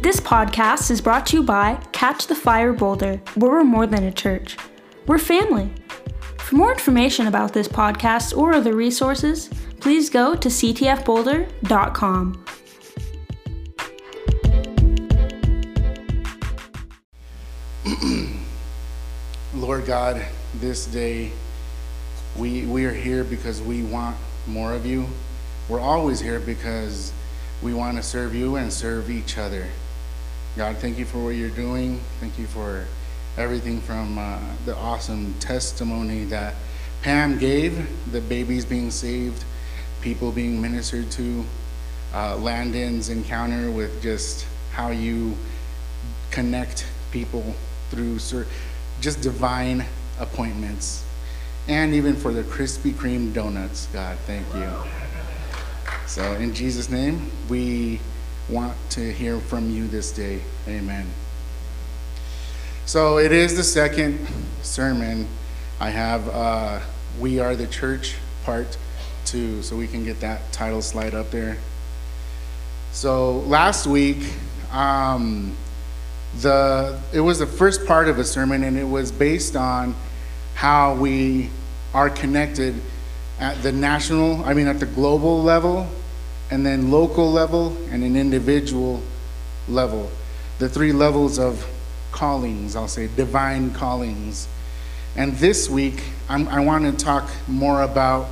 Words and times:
This 0.00 0.20
podcast 0.20 0.92
is 0.92 1.00
brought 1.00 1.26
to 1.26 1.38
you 1.38 1.42
by 1.42 1.74
Catch 1.90 2.28
the 2.28 2.36
Fire 2.36 2.72
Boulder, 2.72 3.20
where 3.34 3.50
we're 3.50 3.64
more 3.64 3.84
than 3.84 4.04
a 4.04 4.12
church. 4.12 4.56
We're 5.08 5.18
family. 5.18 5.72
For 6.38 6.54
more 6.54 6.70
information 6.70 7.26
about 7.26 7.52
this 7.52 7.66
podcast 7.66 8.34
or 8.36 8.54
other 8.54 8.76
resources, 8.76 9.50
please 9.80 10.08
go 10.08 10.36
to 10.36 10.48
ctfboulder.com. 10.48 12.44
Lord 19.54 19.84
God, 19.84 20.24
this 20.60 20.86
day 20.86 21.32
we, 22.36 22.64
we 22.66 22.84
are 22.84 22.94
here 22.94 23.24
because 23.24 23.60
we 23.60 23.82
want 23.82 24.16
more 24.46 24.72
of 24.74 24.86
you. 24.86 25.08
We're 25.68 25.80
always 25.80 26.20
here 26.20 26.38
because 26.38 27.12
we 27.60 27.74
want 27.74 27.96
to 27.96 28.02
serve 28.04 28.32
you 28.32 28.54
and 28.54 28.72
serve 28.72 29.10
each 29.10 29.36
other. 29.36 29.66
God, 30.58 30.78
thank 30.78 30.98
you 30.98 31.04
for 31.04 31.18
what 31.22 31.36
you're 31.36 31.50
doing. 31.50 32.00
Thank 32.18 32.36
you 32.36 32.48
for 32.48 32.84
everything 33.36 33.80
from 33.80 34.18
uh, 34.18 34.40
the 34.64 34.74
awesome 34.74 35.32
testimony 35.34 36.24
that 36.24 36.56
Pam 37.00 37.38
gave, 37.38 37.88
the 38.10 38.20
babies 38.20 38.64
being 38.64 38.90
saved, 38.90 39.44
people 40.00 40.32
being 40.32 40.60
ministered 40.60 41.12
to, 41.12 41.44
uh, 42.12 42.36
Landon's 42.38 43.08
encounter 43.08 43.70
with 43.70 44.02
just 44.02 44.48
how 44.72 44.88
you 44.88 45.36
connect 46.32 46.88
people 47.12 47.54
through 47.90 48.18
just 49.00 49.20
divine 49.20 49.84
appointments. 50.18 51.04
And 51.68 51.94
even 51.94 52.16
for 52.16 52.32
the 52.32 52.42
Krispy 52.42 52.90
Kreme 52.90 53.32
donuts, 53.32 53.86
God, 53.92 54.18
thank 54.26 54.44
you. 54.56 54.72
So, 56.08 56.32
in 56.32 56.52
Jesus' 56.52 56.90
name, 56.90 57.30
we 57.48 58.00
want 58.48 58.76
to 58.90 59.12
hear 59.12 59.38
from 59.40 59.70
you 59.70 59.86
this 59.86 60.10
day. 60.10 60.40
Amen. 60.66 61.06
So, 62.86 63.18
it 63.18 63.32
is 63.32 63.56
the 63.56 63.62
second 63.62 64.26
sermon. 64.62 65.28
I 65.78 65.90
have 65.90 66.28
uh, 66.28 66.80
We 67.20 67.40
Are 67.40 67.54
the 67.54 67.66
Church, 67.66 68.16
part 68.44 68.78
two. 69.24 69.62
So, 69.62 69.76
we 69.76 69.86
can 69.86 70.04
get 70.04 70.20
that 70.20 70.50
title 70.52 70.80
slide 70.80 71.14
up 71.14 71.30
there. 71.30 71.58
So, 72.92 73.40
last 73.40 73.86
week, 73.86 74.32
um, 74.72 75.54
the 76.40 76.98
it 77.12 77.20
was 77.20 77.38
the 77.38 77.46
first 77.46 77.86
part 77.86 78.08
of 78.08 78.18
a 78.18 78.24
sermon, 78.24 78.64
and 78.64 78.78
it 78.78 78.84
was 78.84 79.12
based 79.12 79.56
on 79.56 79.94
how 80.54 80.94
we 80.94 81.50
are 81.94 82.10
connected 82.10 82.74
at 83.38 83.62
the 83.62 83.72
national, 83.72 84.44
I 84.44 84.54
mean, 84.54 84.66
at 84.66 84.80
the 84.80 84.86
global 84.86 85.42
level, 85.42 85.88
and 86.50 86.64
then 86.64 86.90
local 86.90 87.30
level, 87.30 87.76
and 87.90 88.02
an 88.02 88.16
individual 88.16 89.02
level. 89.68 90.10
The 90.58 90.68
three 90.68 90.92
levels 90.92 91.38
of 91.38 91.66
callings, 92.12 92.74
I'll 92.74 92.88
say, 92.88 93.08
divine 93.16 93.72
callings. 93.72 94.48
And 95.16 95.34
this 95.36 95.68
week, 95.68 96.02
I'm, 96.28 96.48
i 96.48 96.60
want 96.60 96.84
to 96.84 97.04
talk 97.04 97.30
more 97.46 97.82
about 97.82 98.28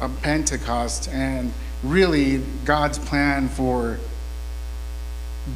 a 0.00 0.08
Pentecost 0.08 1.08
and 1.08 1.52
really 1.82 2.42
God's 2.64 2.98
plan 2.98 3.48
for. 3.48 3.98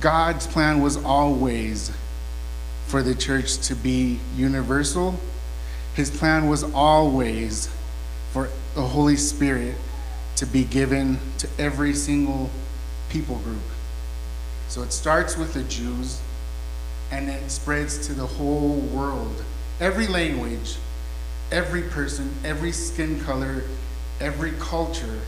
God's 0.00 0.46
plan 0.46 0.80
was 0.80 0.96
always 0.96 1.92
for 2.86 3.02
the 3.02 3.14
church 3.14 3.58
to 3.68 3.74
be 3.74 4.18
universal 4.34 5.18
his 5.94 6.10
plan 6.10 6.48
was 6.48 6.64
always 6.64 7.68
for 8.32 8.48
the 8.74 8.82
Holy 8.82 9.16
Spirit 9.16 9.74
to 10.36 10.46
be 10.46 10.64
given 10.64 11.18
to 11.38 11.48
every 11.58 11.94
single 11.94 12.50
people 13.10 13.36
group. 13.38 13.62
So 14.68 14.82
it 14.82 14.92
starts 14.92 15.36
with 15.36 15.54
the 15.54 15.62
Jews 15.64 16.20
and 17.10 17.28
it 17.28 17.50
spreads 17.50 18.06
to 18.06 18.14
the 18.14 18.26
whole 18.26 18.76
world. 18.76 19.44
Every 19.80 20.06
language, 20.06 20.76
every 21.50 21.82
person, 21.82 22.32
every 22.44 22.72
skin 22.72 23.20
color, 23.20 23.64
every 24.20 24.52
culture 24.52 25.20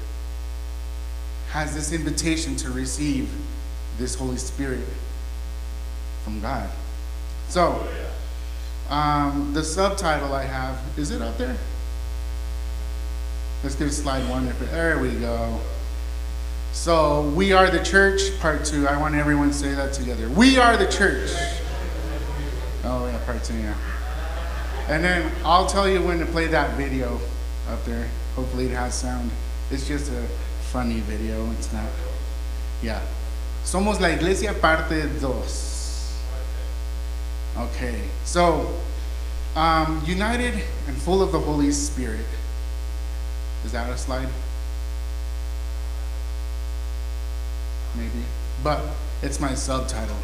has 1.50 1.74
this 1.74 1.92
invitation 1.92 2.56
to 2.56 2.70
receive 2.70 3.30
this 3.98 4.14
Holy 4.14 4.38
Spirit 4.38 4.80
from 6.24 6.40
God. 6.40 6.68
So, 7.48 7.86
um, 8.88 9.52
the 9.52 9.62
subtitle 9.62 10.32
I 10.32 10.44
have, 10.44 10.80
is 10.96 11.10
it 11.10 11.22
up 11.22 11.36
there? 11.38 11.56
Let's 13.64 13.76
give 13.76 13.90
slide 13.94 14.28
one. 14.28 14.52
There 14.70 14.98
we 14.98 15.10
go. 15.12 15.58
So, 16.74 17.22
we 17.30 17.52
are 17.52 17.70
the 17.70 17.82
church, 17.82 18.20
part 18.38 18.62
two. 18.62 18.86
I 18.86 19.00
want 19.00 19.14
everyone 19.14 19.48
to 19.48 19.54
say 19.54 19.72
that 19.72 19.94
together. 19.94 20.28
We 20.28 20.58
are 20.58 20.76
the 20.76 20.86
church. 20.86 21.30
Oh, 22.84 23.06
yeah, 23.06 23.24
part 23.24 23.42
two, 23.42 23.54
yeah. 23.54 23.74
And 24.88 25.02
then 25.02 25.32
I'll 25.46 25.64
tell 25.64 25.88
you 25.88 26.02
when 26.02 26.18
to 26.18 26.26
play 26.26 26.46
that 26.48 26.76
video 26.76 27.18
up 27.70 27.82
there. 27.86 28.06
Hopefully, 28.36 28.66
it 28.66 28.72
has 28.72 28.94
sound. 28.94 29.30
It's 29.70 29.88
just 29.88 30.12
a 30.12 30.26
funny 30.64 31.00
video. 31.00 31.50
It's 31.52 31.72
not, 31.72 31.88
yeah. 32.82 33.00
Somos 33.64 33.98
la 33.98 34.08
iglesia 34.08 34.52
parte 34.52 35.08
dos. 35.20 36.20
Okay, 37.56 38.02
so 38.26 38.78
um, 39.56 40.02
united 40.04 40.52
and 40.86 40.96
full 40.98 41.22
of 41.22 41.32
the 41.32 41.40
Holy 41.40 41.72
Spirit. 41.72 42.26
Is 43.64 43.72
that 43.72 43.88
a 43.90 43.96
slide? 43.96 44.28
Maybe. 47.96 48.24
But 48.62 48.80
it's 49.22 49.40
my 49.40 49.54
subtitle. 49.54 50.16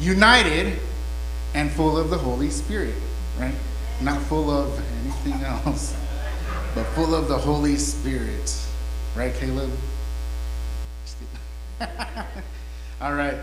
United 0.00 0.78
and 1.54 1.70
full 1.70 1.96
of 1.96 2.10
the 2.10 2.18
Holy 2.18 2.50
Spirit, 2.50 2.94
right? 3.38 3.54
Not 4.00 4.20
full 4.22 4.50
of 4.50 4.78
anything 5.02 5.42
else, 5.44 5.96
but 6.74 6.84
full 6.88 7.14
of 7.14 7.28
the 7.28 7.38
Holy 7.38 7.76
Spirit. 7.76 8.54
Right, 9.14 9.34
Caleb? 9.34 9.70
All 13.00 13.14
right. 13.14 13.36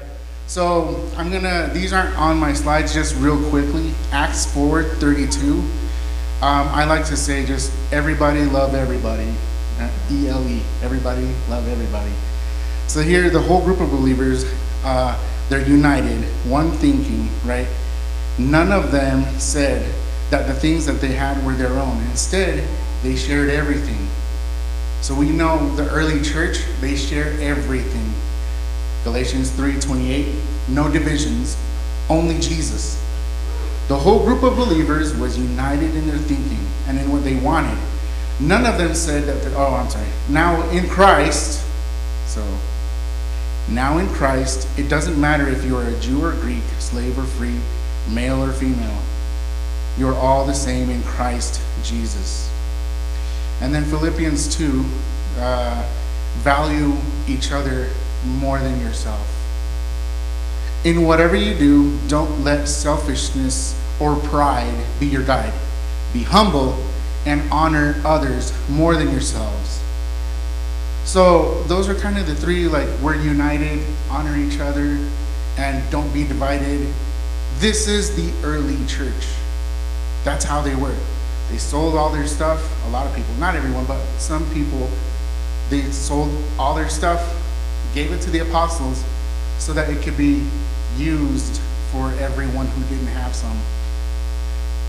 So 0.47 1.09
I'm 1.17 1.31
gonna, 1.31 1.69
these 1.73 1.93
aren't 1.93 2.15
on 2.17 2.37
my 2.37 2.53
slides, 2.53 2.93
just 2.93 3.15
real 3.15 3.41
quickly. 3.49 3.91
Acts 4.11 4.45
4 4.53 4.83
32. 4.83 5.63
Um, 6.43 6.67
I 6.73 6.83
like 6.83 7.05
to 7.05 7.15
say 7.15 7.45
just 7.45 7.71
everybody 7.93 8.43
love 8.43 8.75
everybody. 8.75 9.33
E 10.11 10.27
L 10.27 10.45
E, 10.45 10.61
everybody 10.81 11.25
love 11.49 11.65
everybody. 11.69 12.11
So 12.87 13.01
here, 13.01 13.29
the 13.29 13.39
whole 13.39 13.63
group 13.63 13.79
of 13.79 13.89
believers, 13.89 14.43
uh, 14.83 15.17
they're 15.47 15.65
united, 15.65 16.21
one 16.45 16.71
thinking, 16.71 17.29
right? 17.45 17.65
None 18.37 18.73
of 18.73 18.91
them 18.91 19.23
said 19.39 19.89
that 20.31 20.45
the 20.47 20.53
things 20.53 20.85
that 20.85 20.99
they 20.99 21.13
had 21.13 21.41
were 21.45 21.53
their 21.53 21.71
own. 21.79 21.97
Instead, 22.11 22.67
they 23.03 23.15
shared 23.15 23.49
everything. 23.49 24.05
So 24.99 25.15
we 25.15 25.29
know 25.29 25.73
the 25.77 25.89
early 25.91 26.21
church, 26.21 26.57
they 26.81 26.97
share 26.97 27.39
everything. 27.39 28.11
Galatians 29.05 29.49
3:28, 29.51 30.35
no 30.67 30.89
divisions, 30.91 31.55
only 32.09 32.37
Jesus. 32.39 33.02
The 33.87 33.97
whole 33.97 34.23
group 34.25 34.43
of 34.43 34.55
believers 34.55 35.15
was 35.15 35.37
united 35.37 35.95
in 35.95 36.07
their 36.07 36.17
thinking 36.17 36.65
and 36.87 36.97
in 36.97 37.11
what 37.11 37.23
they 37.23 37.35
wanted. 37.35 37.77
None 38.39 38.65
of 38.65 38.77
them 38.77 38.95
said 38.95 39.23
that, 39.25 39.53
oh, 39.55 39.75
I'm 39.75 39.89
sorry. 39.89 40.07
Now 40.29 40.69
in 40.69 40.87
Christ, 40.89 41.65
so 42.25 42.43
now 43.69 43.97
in 43.97 44.07
Christ, 44.09 44.67
it 44.77 44.89
doesn't 44.89 45.19
matter 45.19 45.47
if 45.47 45.63
you 45.63 45.77
are 45.77 45.87
a 45.87 45.99
Jew 45.99 46.23
or 46.23 46.33
Greek, 46.33 46.63
slave 46.79 47.17
or 47.17 47.23
free, 47.23 47.57
male 48.09 48.43
or 48.43 48.51
female. 48.51 49.01
You're 49.97 50.15
all 50.15 50.45
the 50.45 50.53
same 50.53 50.89
in 50.89 51.01
Christ 51.03 51.61
Jesus. 51.83 52.49
And 53.61 53.73
then 53.73 53.85
Philippians 53.85 54.55
2 54.57 54.85
uh, 55.37 55.89
value 56.37 56.95
each 57.27 57.51
other 57.51 57.89
more 58.25 58.59
than 58.59 58.79
yourself. 58.81 59.32
In 60.83 61.03
whatever 61.03 61.35
you 61.35 61.57
do, 61.57 61.97
don't 62.07 62.43
let 62.43 62.67
selfishness 62.67 63.79
or 64.01 64.17
pride 64.17 64.85
be 64.99 65.05
your 65.05 65.23
guide. 65.23 65.53
Be 66.11 66.23
humble 66.23 66.77
and 67.25 67.41
honor 67.51 68.01
others 68.03 68.51
more 68.69 68.95
than 68.95 69.09
yourselves. 69.09 69.81
So, 71.05 71.63
those 71.63 71.87
are 71.87 71.95
kind 71.95 72.17
of 72.17 72.27
the 72.27 72.35
three 72.35 72.67
like 72.67 72.87
we're 73.01 73.15
united, 73.15 73.85
honor 74.09 74.35
each 74.37 74.59
other, 74.59 74.97
and 75.57 75.89
don't 75.89 76.13
be 76.13 76.25
divided. 76.25 76.93
This 77.59 77.87
is 77.87 78.15
the 78.15 78.33
early 78.45 78.85
church. 78.85 79.27
That's 80.25 80.43
how 80.43 80.61
they 80.61 80.75
were. 80.75 80.97
They 81.49 81.57
sold 81.57 81.95
all 81.95 82.09
their 82.09 82.27
stuff. 82.27 82.61
A 82.87 82.89
lot 82.89 83.07
of 83.07 83.15
people, 83.15 83.33
not 83.35 83.55
everyone, 83.55 83.85
but 83.85 84.03
some 84.17 84.49
people, 84.53 84.89
they 85.69 85.81
sold 85.91 86.29
all 86.59 86.75
their 86.75 86.89
stuff 86.89 87.39
gave 87.93 88.11
it 88.11 88.21
to 88.21 88.31
the 88.31 88.39
apostles 88.39 89.03
so 89.63 89.73
that 89.73 89.89
it 89.89 90.01
could 90.03 90.17
be 90.17 90.45
used 90.97 91.61
for 91.91 92.11
everyone 92.19 92.67
who 92.67 92.83
didn't 92.93 93.07
have 93.07 93.33
some. 93.35 93.57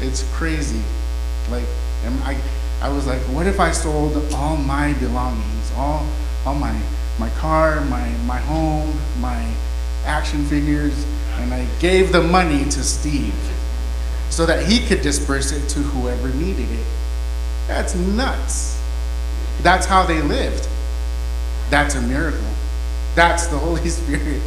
It's 0.00 0.22
crazy. 0.34 0.82
Like, 1.50 1.66
I, 2.22 2.36
I 2.80 2.88
was 2.88 3.06
like, 3.06 3.20
what 3.34 3.46
if 3.46 3.60
I 3.60 3.70
sold 3.70 4.16
all 4.34 4.56
my 4.56 4.92
belongings, 4.94 5.72
all, 5.76 6.06
all 6.44 6.54
my, 6.54 6.78
my 7.18 7.30
car, 7.30 7.80
my, 7.82 8.08
my 8.26 8.38
home, 8.38 8.92
my, 9.20 9.54
action 10.04 10.44
figures 10.44 11.04
and 11.38 11.52
I 11.52 11.66
gave 11.80 12.12
the 12.12 12.22
money 12.22 12.64
to 12.64 12.82
Steve 12.82 13.34
so 14.30 14.46
that 14.46 14.66
he 14.66 14.86
could 14.86 15.02
disperse 15.02 15.52
it 15.52 15.68
to 15.70 15.80
whoever 15.80 16.28
needed 16.28 16.70
it. 16.70 16.86
That's 17.66 17.94
nuts. 17.94 18.80
That's 19.62 19.86
how 19.86 20.04
they 20.04 20.20
lived. 20.20 20.68
That's 21.70 21.94
a 21.94 22.02
miracle. 22.02 22.40
That's 23.14 23.46
the 23.46 23.58
Holy 23.64 23.88
Spirit. 23.88 24.42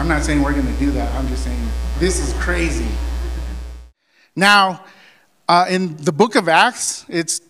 I'm 0.00 0.08
not 0.08 0.22
saying 0.22 0.40
we're 0.40 0.54
going 0.54 0.66
to 0.66 0.80
do 0.80 0.90
that. 0.92 1.14
I'm 1.14 1.28
just 1.28 1.44
saying 1.44 1.60
this 1.98 2.26
is 2.26 2.32
crazy. 2.42 2.88
Now, 4.34 4.82
uh, 5.46 5.66
in 5.68 5.94
the 5.98 6.10
book 6.10 6.36
of 6.36 6.48
Acts, 6.48 7.04
it's 7.06 7.42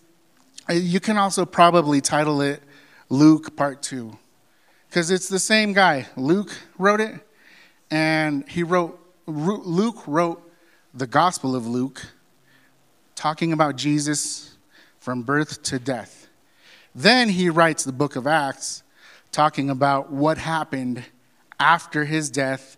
you 0.69 0.99
can 0.99 1.15
also 1.15 1.45
probably 1.45 2.01
title 2.01 2.41
it 2.41 2.61
Luke 3.07 3.55
Part 3.55 3.81
Two, 3.81 4.19
because 4.89 5.11
it's 5.11 5.29
the 5.29 5.39
same 5.39 5.71
guy. 5.71 6.07
Luke 6.17 6.51
wrote 6.77 6.99
it, 6.99 7.25
and 7.89 8.45
he 8.49 8.63
wrote 8.63 8.99
Luke 9.27 10.05
wrote 10.05 10.43
the 10.93 11.07
Gospel 11.07 11.55
of 11.55 11.65
Luke, 11.65 12.05
talking 13.15 13.53
about 13.53 13.77
Jesus 13.77 14.57
from 14.99 15.21
birth 15.21 15.63
to 15.63 15.79
death. 15.79 16.27
Then 16.93 17.29
he 17.29 17.49
writes 17.49 17.85
the 17.85 17.93
book 17.93 18.17
of 18.17 18.27
Acts, 18.27 18.83
talking 19.31 19.69
about 19.69 20.11
what 20.11 20.37
happened 20.37 21.05
after 21.61 22.05
his 22.05 22.31
death 22.31 22.75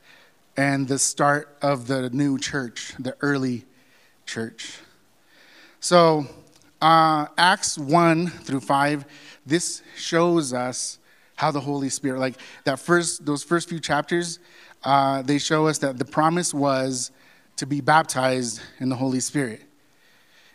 and 0.57 0.89
the 0.89 1.00
start 1.00 1.57
of 1.62 1.88
the 1.88 2.09
new 2.09 2.38
church, 2.38 2.94
the 3.00 3.15
early 3.21 3.63
church. 4.25 4.77
So, 5.80 6.27
uh, 6.81 7.27
Acts 7.38 7.77
1 7.77 8.27
through 8.27 8.59
5, 8.59 9.06
this 9.45 9.81
shows 9.95 10.53
us 10.53 11.00
how 11.35 11.50
the 11.50 11.62
Holy 11.62 11.88
Spirit, 11.88 12.19
like 12.19 12.35
that 12.65 12.77
first, 12.77 13.25
those 13.25 13.41
first 13.41 13.69
few 13.69 13.80
chapters, 13.80 14.39
uh, 14.83 15.21
they 15.21 15.39
show 15.39 15.65
us 15.68 15.77
that 15.77 15.97
the 15.97 16.06
promise 16.06 16.53
was 16.53 17.12
to 17.56 17.65
be 17.65 17.79
baptized 17.79 18.62
in 18.79 18.89
the 18.89 18.97
Holy 18.97 19.21
Spirit. 19.21 19.62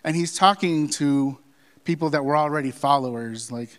And 0.04 0.14
he's 0.14 0.36
talking 0.36 0.88
to 0.90 1.38
people 1.84 2.10
that 2.10 2.22
were 2.24 2.36
already 2.36 2.72
followers, 2.72 3.50
like, 3.50 3.78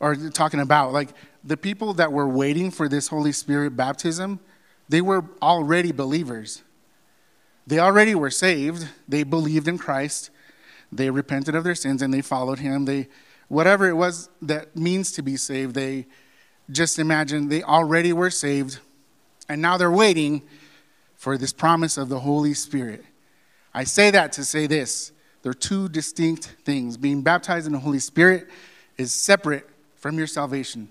or 0.00 0.14
talking 0.30 0.60
about, 0.60 0.92
like, 0.92 1.10
the 1.42 1.56
people 1.56 1.94
that 1.94 2.12
were 2.12 2.28
waiting 2.28 2.70
for 2.70 2.88
this 2.88 3.08
Holy 3.08 3.32
Spirit 3.32 3.76
baptism, 3.76 4.40
they 4.88 5.00
were 5.00 5.24
already 5.40 5.92
believers. 5.92 6.62
They 7.66 7.78
already 7.78 8.14
were 8.14 8.30
saved. 8.30 8.88
They 9.08 9.22
believed 9.22 9.68
in 9.68 9.78
Christ. 9.78 10.30
They 10.92 11.10
repented 11.10 11.54
of 11.54 11.64
their 11.64 11.74
sins 11.74 12.02
and 12.02 12.12
they 12.12 12.20
followed 12.20 12.58
him. 12.58 12.84
They, 12.84 13.08
whatever 13.48 13.88
it 13.88 13.94
was 13.94 14.28
that 14.42 14.76
means 14.76 15.12
to 15.12 15.22
be 15.22 15.36
saved, 15.36 15.74
they 15.74 16.06
just 16.70 16.98
imagine 16.98 17.48
they 17.48 17.62
already 17.62 18.12
were 18.12 18.30
saved. 18.30 18.80
And 19.48 19.62
now 19.62 19.76
they're 19.76 19.90
waiting 19.90 20.42
for 21.14 21.38
this 21.38 21.52
promise 21.52 21.96
of 21.96 22.08
the 22.08 22.20
Holy 22.20 22.54
Spirit. 22.54 23.04
I 23.72 23.84
say 23.84 24.10
that 24.10 24.32
to 24.32 24.44
say 24.44 24.66
this 24.66 25.12
there 25.42 25.50
are 25.50 25.54
two 25.54 25.88
distinct 25.88 26.56
things. 26.64 26.96
Being 26.96 27.22
baptized 27.22 27.66
in 27.66 27.72
the 27.72 27.78
Holy 27.78 28.00
Spirit 28.00 28.48
is 28.96 29.12
separate 29.12 29.68
from 30.06 30.18
your 30.18 30.28
salvation. 30.28 30.88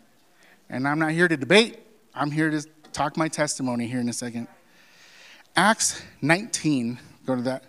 And 0.69 0.85
I'm 0.85 0.99
not 0.99 1.11
here 1.11 1.29
to 1.29 1.37
debate, 1.37 1.79
I'm 2.13 2.31
here 2.31 2.51
to 2.51 2.61
talk 2.91 3.15
my 3.15 3.29
testimony 3.29 3.87
here 3.87 4.01
in 4.01 4.09
a 4.09 4.13
second. 4.13 4.49
Acts 5.55 6.01
19, 6.21 6.99
go 7.25 7.37
to 7.37 7.41
that. 7.43 7.63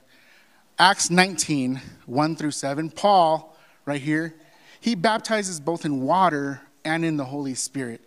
Acts 0.76 1.08
19, 1.08 1.81
1 2.06 2.34
through 2.34 2.50
7. 2.50 2.90
Paul, 2.90 3.56
right 3.84 4.00
here, 4.00 4.34
he 4.81 4.96
baptizes 4.96 5.60
both 5.60 5.84
in 5.84 6.00
water 6.00 6.62
and 6.84 7.04
in 7.04 7.16
the 7.16 7.26
Holy 7.26 7.54
Spirit. 7.54 8.00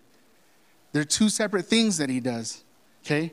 They're 0.92 1.06
two 1.06 1.30
separate 1.30 1.65
things 1.65 1.95
that 1.95 2.09
he 2.09 2.19
does, 2.19 2.65
okay? 3.06 3.31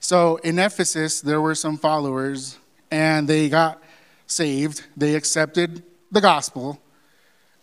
So 0.00 0.38
in 0.38 0.58
Ephesus, 0.58 1.20
there 1.20 1.40
were 1.40 1.54
some 1.54 1.78
followers, 1.78 2.58
and 2.90 3.28
they 3.28 3.48
got 3.48 3.80
saved. 4.26 4.84
They 4.96 5.14
accepted 5.14 5.84
the 6.10 6.20
gospel. 6.20 6.82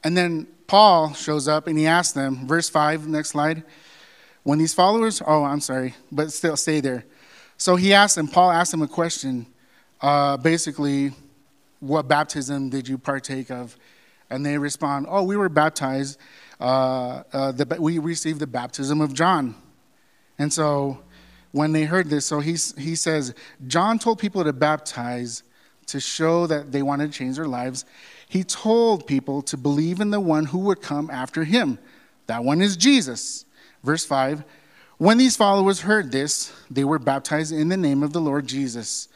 And 0.05 0.15
then 0.15 0.47
Paul 0.67 1.13
shows 1.13 1.47
up 1.47 1.67
and 1.67 1.77
he 1.77 1.87
asks 1.87 2.13
them, 2.13 2.47
verse 2.47 2.69
5, 2.69 3.07
next 3.07 3.29
slide. 3.29 3.63
When 4.43 4.59
these 4.59 4.73
followers, 4.73 5.21
oh, 5.25 5.43
I'm 5.43 5.61
sorry, 5.61 5.95
but 6.11 6.31
still 6.31 6.57
stay 6.57 6.79
there. 6.79 7.05
So 7.57 7.75
he 7.75 7.93
asked 7.93 8.15
them, 8.15 8.27
Paul 8.27 8.51
asked 8.51 8.71
them 8.71 8.81
a 8.81 8.87
question, 8.87 9.47
uh, 10.01 10.37
basically, 10.37 11.13
what 11.79 12.07
baptism 12.07 12.69
did 12.69 12.87
you 12.87 12.97
partake 12.97 13.49
of? 13.49 13.77
And 14.29 14.45
they 14.45 14.57
respond, 14.57 15.07
oh, 15.09 15.23
we 15.23 15.37
were 15.37 15.49
baptized. 15.49 16.19
Uh, 16.59 17.23
uh, 17.31 17.51
the, 17.51 17.77
we 17.79 17.99
received 17.99 18.39
the 18.39 18.47
baptism 18.47 19.01
of 19.01 19.13
John. 19.13 19.55
And 20.37 20.51
so 20.51 20.99
when 21.51 21.71
they 21.71 21.83
heard 21.83 22.09
this, 22.09 22.25
so 22.25 22.39
he, 22.39 22.57
he 22.77 22.95
says, 22.95 23.33
John 23.67 23.99
told 23.99 24.19
people 24.19 24.43
to 24.43 24.53
baptize 24.53 25.43
to 25.87 25.99
show 25.99 26.47
that 26.47 26.71
they 26.71 26.81
wanted 26.81 27.11
to 27.11 27.17
change 27.17 27.35
their 27.35 27.47
lives. 27.47 27.85
He 28.27 28.43
told 28.43 29.07
people 29.07 29.41
to 29.43 29.57
believe 29.57 29.99
in 29.99 30.09
the 30.09 30.19
one 30.19 30.45
who 30.45 30.59
would 30.59 30.81
come 30.81 31.09
after 31.09 31.43
him. 31.43 31.79
That 32.27 32.43
one 32.43 32.61
is 32.61 32.75
Jesus. 32.75 33.45
Verse 33.83 34.05
5 34.05 34.43
When 34.97 35.17
these 35.17 35.35
followers 35.35 35.81
heard 35.81 36.11
this, 36.11 36.51
they 36.69 36.83
were 36.83 36.99
baptized 36.99 37.53
in 37.53 37.69
the 37.69 37.77
name 37.77 38.03
of 38.03 38.13
the 38.13 38.21
Lord 38.21 38.47
Jesus. 38.47 39.07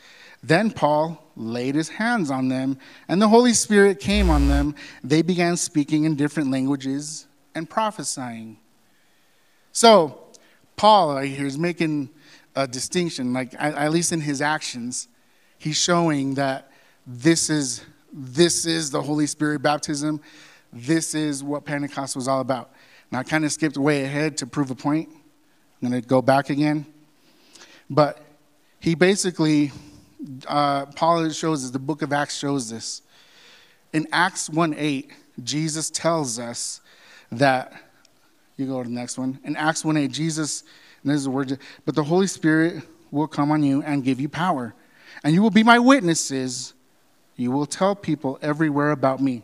Then 0.42 0.72
Paul 0.72 1.22
laid 1.36 1.76
his 1.76 1.90
hands 1.90 2.32
on 2.32 2.48
them, 2.48 2.78
and 3.08 3.22
the 3.22 3.28
Holy 3.28 3.54
Spirit 3.54 4.00
came 4.00 4.30
on 4.30 4.48
them. 4.48 4.76
They 5.04 5.22
began 5.22 5.58
speaking 5.58 6.06
in 6.06 6.16
different 6.16 6.50
languages 6.50 7.28
and 7.56 7.70
prophesying. 7.70 8.58
So, 9.74 10.24
Paul 10.78 11.16
right 11.16 11.30
here 11.30 11.46
is 11.46 11.58
making 11.58 12.10
a 12.56 12.68
distinction, 12.68 13.34
like 13.34 13.54
at 13.58 13.92
least 13.92 14.12
in 14.12 14.22
his 14.22 14.42
actions, 14.42 15.08
he's 15.58 15.78
showing 15.78 16.36
that 16.36 16.72
this 17.06 17.50
is 17.50 17.84
this 18.12 18.66
is 18.66 18.92
the 18.92 19.02
Holy 19.02 19.28
Spirit 19.28 19.62
baptism. 19.62 20.22
This 20.72 21.16
is 21.16 21.44
what 21.44 21.66
Pentecost 21.66 22.16
was 22.16 22.28
all 22.28 22.42
about. 22.42 22.72
Now 23.12 23.20
I 23.20 23.24
kind 23.24 23.46
of 23.46 23.52
skipped 23.52 23.78
way 23.78 24.04
ahead 24.04 24.38
to 24.38 24.48
prove 24.48 24.72
a 24.72 24.76
point. 24.76 25.10
I'm 25.82 25.90
going 25.90 26.02
to 26.02 26.08
go 26.08 26.22
back 26.22 26.50
again, 26.50 26.86
but 27.90 28.22
he 28.80 28.96
basically 28.96 29.72
uh, 30.48 30.86
Paul 30.88 31.30
shows 31.30 31.64
us 31.64 31.72
the 31.72 31.80
book 31.80 32.02
of 32.02 32.12
Acts 32.12 32.38
shows 32.38 32.70
this. 32.70 33.02
In 33.94 34.08
Acts 34.12 34.50
1 34.50 34.76
8, 34.78 35.12
Jesus 35.44 35.90
tells 35.90 36.38
us 36.38 36.82
that 37.32 37.74
you 38.58 38.68
go 38.68 38.84
to 38.84 38.90
the 38.90 38.94
next 38.94 39.18
one. 39.18 39.40
In 39.46 39.56
Acts 39.56 39.86
1 39.86 39.96
8, 39.96 40.12
Jesus 40.12 40.64
and 41.04 41.12
this 41.12 41.20
is 41.20 41.24
the 41.26 41.32
word, 41.32 41.58
but 41.86 41.96
the 41.96 42.04
Holy 42.04 42.28
Spirit 42.28 42.84
will 43.12 43.28
come 43.28 43.52
on 43.52 43.64
you 43.64 43.82
and 43.84 44.04
give 44.04 44.20
you 44.20 44.30
power. 44.30 44.74
And 45.24 45.34
you 45.34 45.42
will 45.42 45.50
be 45.50 45.64
my 45.64 45.80
witnesses. 45.80 46.74
You 47.40 47.52
will 47.52 47.66
tell 47.66 47.96
people 47.96 48.38
everywhere 48.42 48.92
about 48.92 49.22
me 49.22 49.44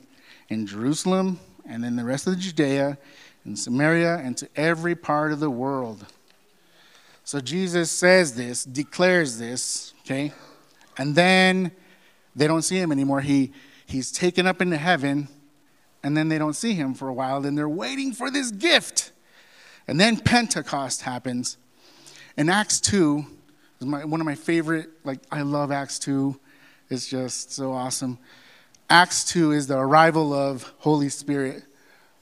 in 0.49 0.67
Jerusalem 0.67 1.39
and 1.65 1.85
in 1.85 1.95
the 1.95 2.03
rest 2.03 2.27
of 2.27 2.37
Judea, 2.37 2.97
in 3.45 3.55
Samaria, 3.55 4.17
and 4.17 4.35
to 4.35 4.49
every 4.53 4.95
part 4.95 5.31
of 5.31 5.39
the 5.39 5.49
world. 5.49 6.05
So 7.23 7.39
Jesus 7.39 7.89
says 7.89 8.35
this, 8.35 8.65
declares 8.65 9.39
this, 9.39 9.93
okay? 10.01 10.33
And 10.97 11.15
then 11.15 11.71
they 12.35 12.47
don't 12.47 12.63
see 12.63 12.75
him 12.75 12.91
anymore. 12.91 13.21
He, 13.21 13.53
he's 13.85 14.11
taken 14.11 14.45
up 14.45 14.61
into 14.61 14.75
heaven, 14.75 15.29
and 16.03 16.17
then 16.17 16.27
they 16.27 16.37
don't 16.37 16.53
see 16.53 16.73
him 16.73 16.95
for 16.95 17.07
a 17.07 17.13
while. 17.13 17.39
Then 17.39 17.55
they're 17.55 17.69
waiting 17.69 18.11
for 18.11 18.29
this 18.29 18.51
gift. 18.51 19.13
And 19.87 19.97
then 19.97 20.19
Pentecost 20.19 21.03
happens. 21.03 21.55
In 22.35 22.49
Acts 22.49 22.81
2, 22.81 23.25
is 23.79 23.87
one 23.87 24.19
of 24.19 24.25
my 24.25 24.35
favorite, 24.35 24.89
like, 25.05 25.19
I 25.31 25.43
love 25.43 25.71
Acts 25.71 25.97
2. 25.99 26.37
It's 26.89 27.07
just 27.07 27.51
so 27.51 27.73
awesome. 27.73 28.19
Acts 28.89 29.23
2 29.25 29.51
is 29.51 29.67
the 29.67 29.77
arrival 29.77 30.33
of 30.33 30.71
Holy 30.77 31.09
Spirit, 31.09 31.63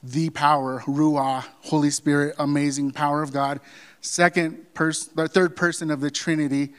the 0.02 0.30
power, 0.30 0.82
Ruah, 0.86 1.46
Holy 1.62 1.90
Spirit, 1.90 2.36
amazing 2.40 2.92
power 2.92 3.22
of 3.22 3.34
God. 3.34 3.60
Second 4.00 4.74
person, 4.74 5.14
the 5.16 5.28
third 5.28 5.56
person 5.56 5.92
of 5.92 6.00
the 6.00 6.10
Trinity, 6.10 6.74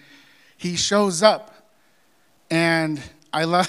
he 0.57 0.77
shows 0.77 1.23
up. 1.23 1.71
And 2.51 3.03
I 3.33 3.45
love, 3.45 3.69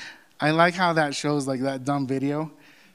I 0.40 0.52
like 0.52 0.74
how 0.74 0.92
that 0.92 1.14
shows 1.14 1.48
like 1.48 1.60
that 1.60 1.84
dumb 1.84 2.06
video. 2.06 2.52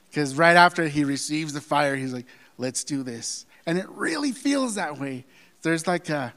Because 0.08 0.34
right 0.36 0.56
after 0.56 0.88
he 0.88 1.04
receives 1.04 1.52
the 1.52 1.60
fire, 1.60 1.96
he's 1.96 2.14
like, 2.14 2.26
let's 2.56 2.84
do 2.84 3.02
this. 3.02 3.44
And 3.66 3.76
it 3.76 3.88
really 3.90 4.32
feels 4.32 4.76
that 4.76 4.98
way. 4.98 5.26
There's 5.62 5.86
like 5.86 6.08
a, 6.08 6.32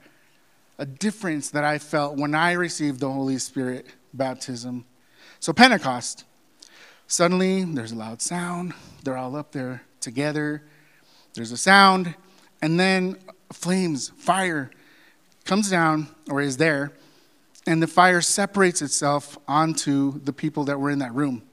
a 0.78 0.86
difference 0.86 1.50
that 1.52 1.64
I 1.64 1.80
felt 1.80 2.18
when 2.18 2.36
I 2.36 2.54
received 2.54 3.00
the 3.00 3.12
Holy 3.12 3.38
Spirit 3.40 3.88
baptism. 4.14 4.86
So, 5.40 5.54
Pentecost, 5.54 6.26
suddenly 7.08 7.64
there's 7.64 7.92
a 7.92 7.96
loud 7.96 8.22
sound. 8.22 8.74
They're 9.04 9.18
all 9.18 9.36
up 9.36 9.52
there 9.52 9.84
together. 10.00 10.64
There's 11.34 11.52
a 11.52 11.58
sound, 11.58 12.16
and 12.62 12.80
then 12.80 13.18
flames, 13.52 14.10
fire 14.18 14.72
comes 15.46 15.70
down 15.70 16.08
or 16.30 16.42
is 16.42 16.58
there, 16.58 16.92
and 17.66 17.82
the 17.82 17.88
fire 17.88 18.22
separates 18.22 18.82
itself 18.82 19.38
onto 19.48 20.20
the 20.22 20.34
people 20.34 20.66
that 20.66 20.80
were 20.80 20.90
in 20.90 21.00
that 21.00 21.14
room. 21.14 21.44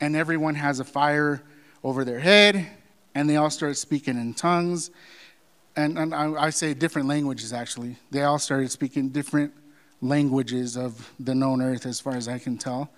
And 0.00 0.16
everyone 0.16 0.54
has 0.54 0.80
a 0.80 0.84
fire 0.84 1.42
over 1.84 2.04
their 2.04 2.20
head, 2.20 2.66
and 3.14 3.28
they 3.28 3.36
all 3.36 3.50
start 3.50 3.76
speaking 3.76 4.16
in 4.16 4.34
tongues. 4.34 4.90
And, 5.80 5.98
and 5.98 6.14
I, 6.14 6.44
I 6.44 6.50
say 6.50 6.74
different 6.74 7.08
languages 7.08 7.52
actually. 7.52 7.96
They 8.10 8.22
all 8.22 8.38
started 8.38 8.70
speaking 8.70 9.08
different 9.08 9.52
languages 10.02 10.76
of 10.76 11.12
the 11.18 11.34
known 11.34 11.62
earth, 11.62 11.86
as 11.86 12.00
far 12.00 12.14
as 12.14 12.28
I 12.28 12.38
can 12.38 12.56
tell. 12.56 12.90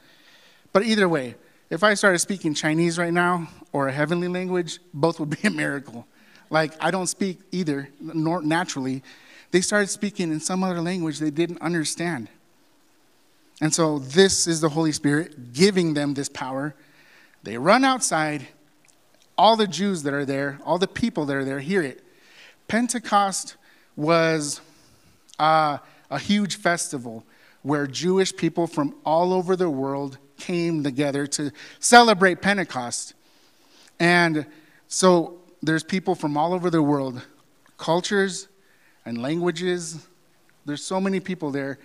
But 0.72 0.84
either 0.84 1.08
way, 1.08 1.34
if 1.70 1.82
I 1.82 1.94
started 1.94 2.18
speaking 2.18 2.54
Chinese 2.54 2.98
right 2.98 3.12
now 3.12 3.48
or 3.72 3.88
a 3.88 3.92
heavenly 3.92 4.28
language, 4.28 4.78
both 4.92 5.18
would 5.20 5.30
be 5.30 5.48
a 5.48 5.50
miracle. 5.50 6.06
Like, 6.50 6.72
I 6.80 6.90
don't 6.90 7.06
speak 7.06 7.40
either 7.50 7.88
nor 7.98 8.42
naturally. 8.42 9.02
They 9.50 9.62
started 9.62 9.88
speaking 9.88 10.30
in 10.30 10.40
some 10.40 10.62
other 10.62 10.80
language 10.80 11.18
they 11.18 11.30
didn't 11.30 11.62
understand. 11.62 12.28
And 13.60 13.72
so, 13.72 14.00
this 14.00 14.46
is 14.46 14.60
the 14.60 14.68
Holy 14.68 14.92
Spirit 14.92 15.52
giving 15.52 15.94
them 15.94 16.14
this 16.14 16.28
power. 16.28 16.74
They 17.42 17.56
run 17.56 17.84
outside. 17.84 18.48
All 19.38 19.56
the 19.56 19.66
Jews 19.66 20.02
that 20.02 20.12
are 20.12 20.26
there, 20.26 20.58
all 20.64 20.78
the 20.78 20.86
people 20.86 21.24
that 21.24 21.36
are 21.36 21.44
there, 21.44 21.58
hear 21.58 21.82
it. 21.82 22.04
Pentecost 22.68 23.56
was 23.96 24.60
uh, 25.38 25.78
a 26.10 26.18
huge 26.18 26.56
festival 26.56 27.24
where 27.62 27.86
Jewish 27.86 28.34
people 28.34 28.66
from 28.66 28.94
all 29.04 29.32
over 29.32 29.56
the 29.56 29.70
world 29.70 30.18
came 30.36 30.82
together 30.82 31.26
to 31.26 31.52
celebrate 31.78 32.42
Pentecost. 32.42 33.14
And 34.00 34.46
so 34.88 35.40
there's 35.62 35.84
people 35.84 36.14
from 36.14 36.36
all 36.36 36.52
over 36.52 36.70
the 36.70 36.82
world, 36.82 37.22
cultures 37.78 38.48
and 39.04 39.22
languages. 39.22 40.06
There's 40.64 40.84
so 40.84 41.00
many 41.00 41.20
people 41.20 41.50
there 41.50 41.78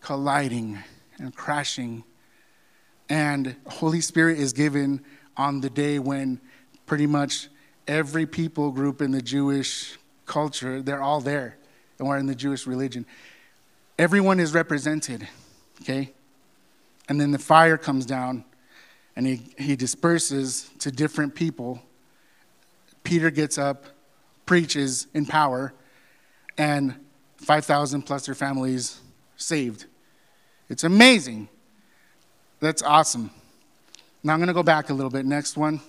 colliding 0.00 0.78
and 1.18 1.34
crashing. 1.34 2.04
And 3.08 3.56
Holy 3.66 4.00
Spirit 4.00 4.38
is 4.38 4.52
given 4.52 5.04
on 5.36 5.60
the 5.60 5.70
day 5.70 5.98
when 5.98 6.40
pretty 6.86 7.06
much 7.06 7.48
every 7.86 8.26
people 8.26 8.70
group 8.70 9.02
in 9.02 9.10
the 9.10 9.22
Jewish 9.22 9.98
culture, 10.32 10.80
they're 10.80 11.02
all 11.02 11.20
there 11.20 11.58
and 11.98 12.08
we're 12.08 12.16
in 12.16 12.24
the 12.24 12.34
Jewish 12.34 12.66
religion. 12.66 13.04
Everyone 13.98 14.40
is 14.40 14.54
represented, 14.54 15.28
okay? 15.82 16.10
And 17.06 17.20
then 17.20 17.32
the 17.32 17.38
fire 17.38 17.76
comes 17.76 18.06
down 18.06 18.44
and 19.14 19.26
he, 19.26 19.42
he 19.58 19.76
disperses 19.76 20.70
to 20.78 20.90
different 20.90 21.34
people. 21.34 21.82
Peter 23.04 23.30
gets 23.30 23.58
up, 23.58 23.84
preaches 24.46 25.06
in 25.12 25.26
power, 25.26 25.74
and 26.56 26.94
5,000 27.36 28.00
plus 28.00 28.24
their 28.24 28.34
families 28.34 29.00
saved. 29.36 29.84
It's 30.70 30.84
amazing. 30.84 31.46
That's 32.58 32.82
awesome. 32.82 33.30
Now 34.22 34.32
I'm 34.32 34.38
going 34.38 34.48
to 34.48 34.54
go 34.54 34.62
back 34.62 34.88
a 34.88 34.94
little 34.94 35.10
bit. 35.10 35.26
Next 35.26 35.58
one. 35.58 35.82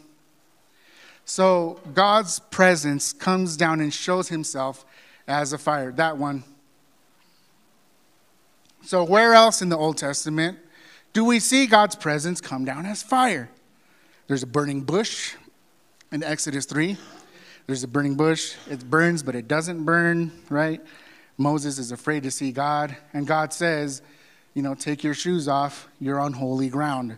So 1.26 1.80
God's 1.94 2.40
presence 2.40 3.14
comes 3.14 3.58
down 3.58 3.80
and 3.80 3.94
shows 3.94 4.30
himself 4.30 4.86
as 5.28 5.54
a 5.54 5.58
fire. 5.58 5.92
That 5.92 6.18
one. 6.18 6.44
So, 8.86 9.04
where 9.04 9.34
else 9.34 9.62
in 9.62 9.70
the 9.70 9.78
Old 9.78 9.98
Testament 9.98 10.60
do 11.14 11.24
we 11.24 11.40
see 11.40 11.68
God's 11.68 11.96
presence 11.96 12.42
come 12.42 12.66
down 12.66 12.86
as 12.86 13.02
fire? 13.04 13.50
There's 14.28 14.44
a 14.44 14.48
burning 14.48 14.82
bush 14.82 15.36
in 16.12 16.24
Exodus 16.24 16.66
3. 16.66 16.98
There's 17.68 17.84
a 17.84 17.88
burning 17.88 18.16
bush. 18.16 18.56
It 18.70 18.90
burns, 18.90 19.24
but 19.24 19.36
it 19.36 19.48
doesn't 19.48 19.84
burn, 19.84 20.32
right? 20.50 20.82
Moses 21.38 21.78
is 21.78 21.92
afraid 21.92 22.24
to 22.24 22.32
see 22.32 22.52
God, 22.52 22.96
and 23.14 23.26
God 23.26 23.54
says, 23.54 24.02
you 24.54 24.62
know, 24.62 24.76
take 24.76 25.04
your 25.04 25.14
shoes 25.14 25.48
off. 25.48 25.88
You're 26.00 26.20
on 26.20 26.34
holy 26.34 26.70
ground. 26.70 27.18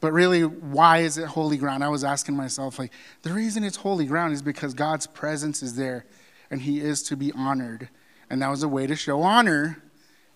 But 0.00 0.12
really, 0.12 0.42
why 0.42 0.98
is 0.98 1.18
it 1.18 1.26
holy 1.26 1.56
ground? 1.56 1.82
I 1.82 1.88
was 1.88 2.04
asking 2.04 2.36
myself, 2.36 2.78
like, 2.78 2.92
the 3.22 3.32
reason 3.32 3.64
it's 3.64 3.78
holy 3.78 4.06
ground 4.06 4.34
is 4.34 4.42
because 4.42 4.74
God's 4.74 5.06
presence 5.06 5.62
is 5.62 5.76
there 5.76 6.04
and 6.50 6.62
he 6.62 6.80
is 6.80 7.02
to 7.04 7.16
be 7.16 7.32
honored. 7.32 7.88
And 8.28 8.42
that 8.42 8.48
was 8.48 8.62
a 8.62 8.68
way 8.68 8.86
to 8.86 8.94
show 8.94 9.22
honor 9.22 9.82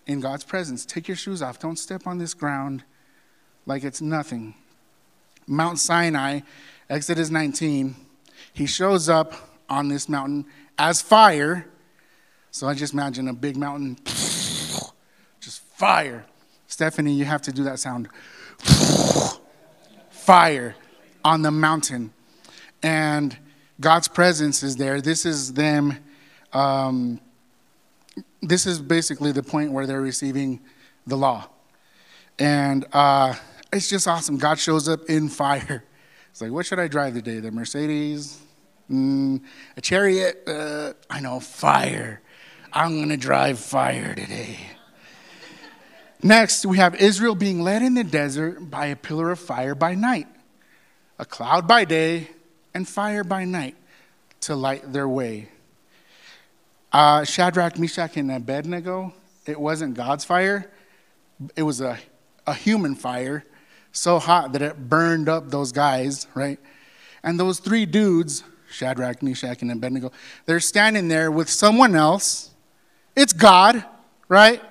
in 0.07 0.19
God's 0.19 0.43
presence. 0.43 0.85
Take 0.85 1.07
your 1.07 1.17
shoes 1.17 1.41
off. 1.41 1.59
Don't 1.59 1.77
step 1.77 2.07
on 2.07 2.17
this 2.17 2.33
ground 2.33 2.83
like 3.65 3.83
it's 3.83 4.01
nothing. 4.01 4.55
Mount 5.47 5.79
Sinai, 5.79 6.41
Exodus 6.89 7.29
19, 7.29 7.95
he 8.53 8.65
shows 8.65 9.09
up 9.09 9.33
on 9.69 9.87
this 9.87 10.09
mountain 10.09 10.45
as 10.77 11.01
fire. 11.01 11.67
So 12.51 12.67
I 12.67 12.73
just 12.73 12.93
imagine 12.93 13.27
a 13.27 13.33
big 13.33 13.55
mountain, 13.55 13.97
just 15.39 15.61
fire. 15.75 16.25
Stephanie, 16.67 17.13
you 17.13 17.25
have 17.25 17.41
to 17.43 17.51
do 17.51 17.63
that 17.63 17.79
sound. 17.79 18.09
Fire 20.31 20.75
on 21.25 21.41
the 21.41 21.51
mountain. 21.51 22.13
And 22.81 23.37
God's 23.81 24.07
presence 24.07 24.63
is 24.63 24.77
there. 24.77 25.01
This 25.01 25.25
is 25.25 25.51
them. 25.51 25.97
Um, 26.53 27.19
this 28.41 28.65
is 28.65 28.79
basically 28.81 29.33
the 29.33 29.43
point 29.43 29.73
where 29.73 29.85
they're 29.85 29.99
receiving 29.99 30.61
the 31.05 31.17
law. 31.17 31.49
And 32.39 32.85
uh, 32.93 33.33
it's 33.73 33.89
just 33.89 34.07
awesome. 34.07 34.37
God 34.37 34.57
shows 34.57 34.87
up 34.87 35.01
in 35.09 35.27
fire. 35.27 35.83
It's 36.29 36.39
like, 36.39 36.51
what 36.53 36.65
should 36.65 36.79
I 36.79 36.87
drive 36.87 37.13
today? 37.13 37.41
The 37.41 37.51
Mercedes? 37.51 38.39
Mm, 38.89 39.41
a 39.75 39.81
chariot? 39.81 40.43
Uh, 40.47 40.93
I 41.09 41.19
know, 41.19 41.41
fire. 41.41 42.21
I'm 42.71 42.95
going 42.95 43.09
to 43.09 43.17
drive 43.17 43.59
fire 43.59 44.15
today. 44.15 44.59
Next, 46.23 46.65
we 46.65 46.77
have 46.77 46.95
Israel 46.95 47.33
being 47.33 47.61
led 47.61 47.81
in 47.81 47.95
the 47.95 48.03
desert 48.03 48.69
by 48.69 48.87
a 48.87 48.95
pillar 48.95 49.31
of 49.31 49.39
fire 49.39 49.73
by 49.73 49.95
night, 49.95 50.27
a 51.17 51.25
cloud 51.25 51.67
by 51.67 51.83
day, 51.83 52.29
and 52.73 52.87
fire 52.87 53.23
by 53.23 53.43
night 53.43 53.75
to 54.41 54.55
light 54.55 54.93
their 54.93 55.07
way. 55.07 55.49
Uh, 56.91 57.23
Shadrach, 57.23 57.79
Meshach, 57.79 58.17
and 58.17 58.31
Abednego, 58.31 59.13
it 59.47 59.59
wasn't 59.59 59.95
God's 59.95 60.23
fire, 60.23 60.71
it 61.55 61.63
was 61.63 61.81
a, 61.81 61.97
a 62.45 62.53
human 62.53 62.93
fire 62.93 63.43
so 63.91 64.19
hot 64.19 64.53
that 64.53 64.61
it 64.61 64.89
burned 64.89 65.27
up 65.27 65.49
those 65.49 65.71
guys, 65.71 66.27
right? 66.35 66.59
And 67.23 67.39
those 67.39 67.59
three 67.59 67.85
dudes, 67.85 68.43
Shadrach, 68.69 69.23
Meshach, 69.23 69.61
and 69.63 69.71
Abednego, 69.71 70.11
they're 70.45 70.59
standing 70.59 71.07
there 71.07 71.31
with 71.31 71.49
someone 71.49 71.95
else. 71.95 72.51
It's 73.15 73.33
God, 73.33 73.83
right? 74.29 74.61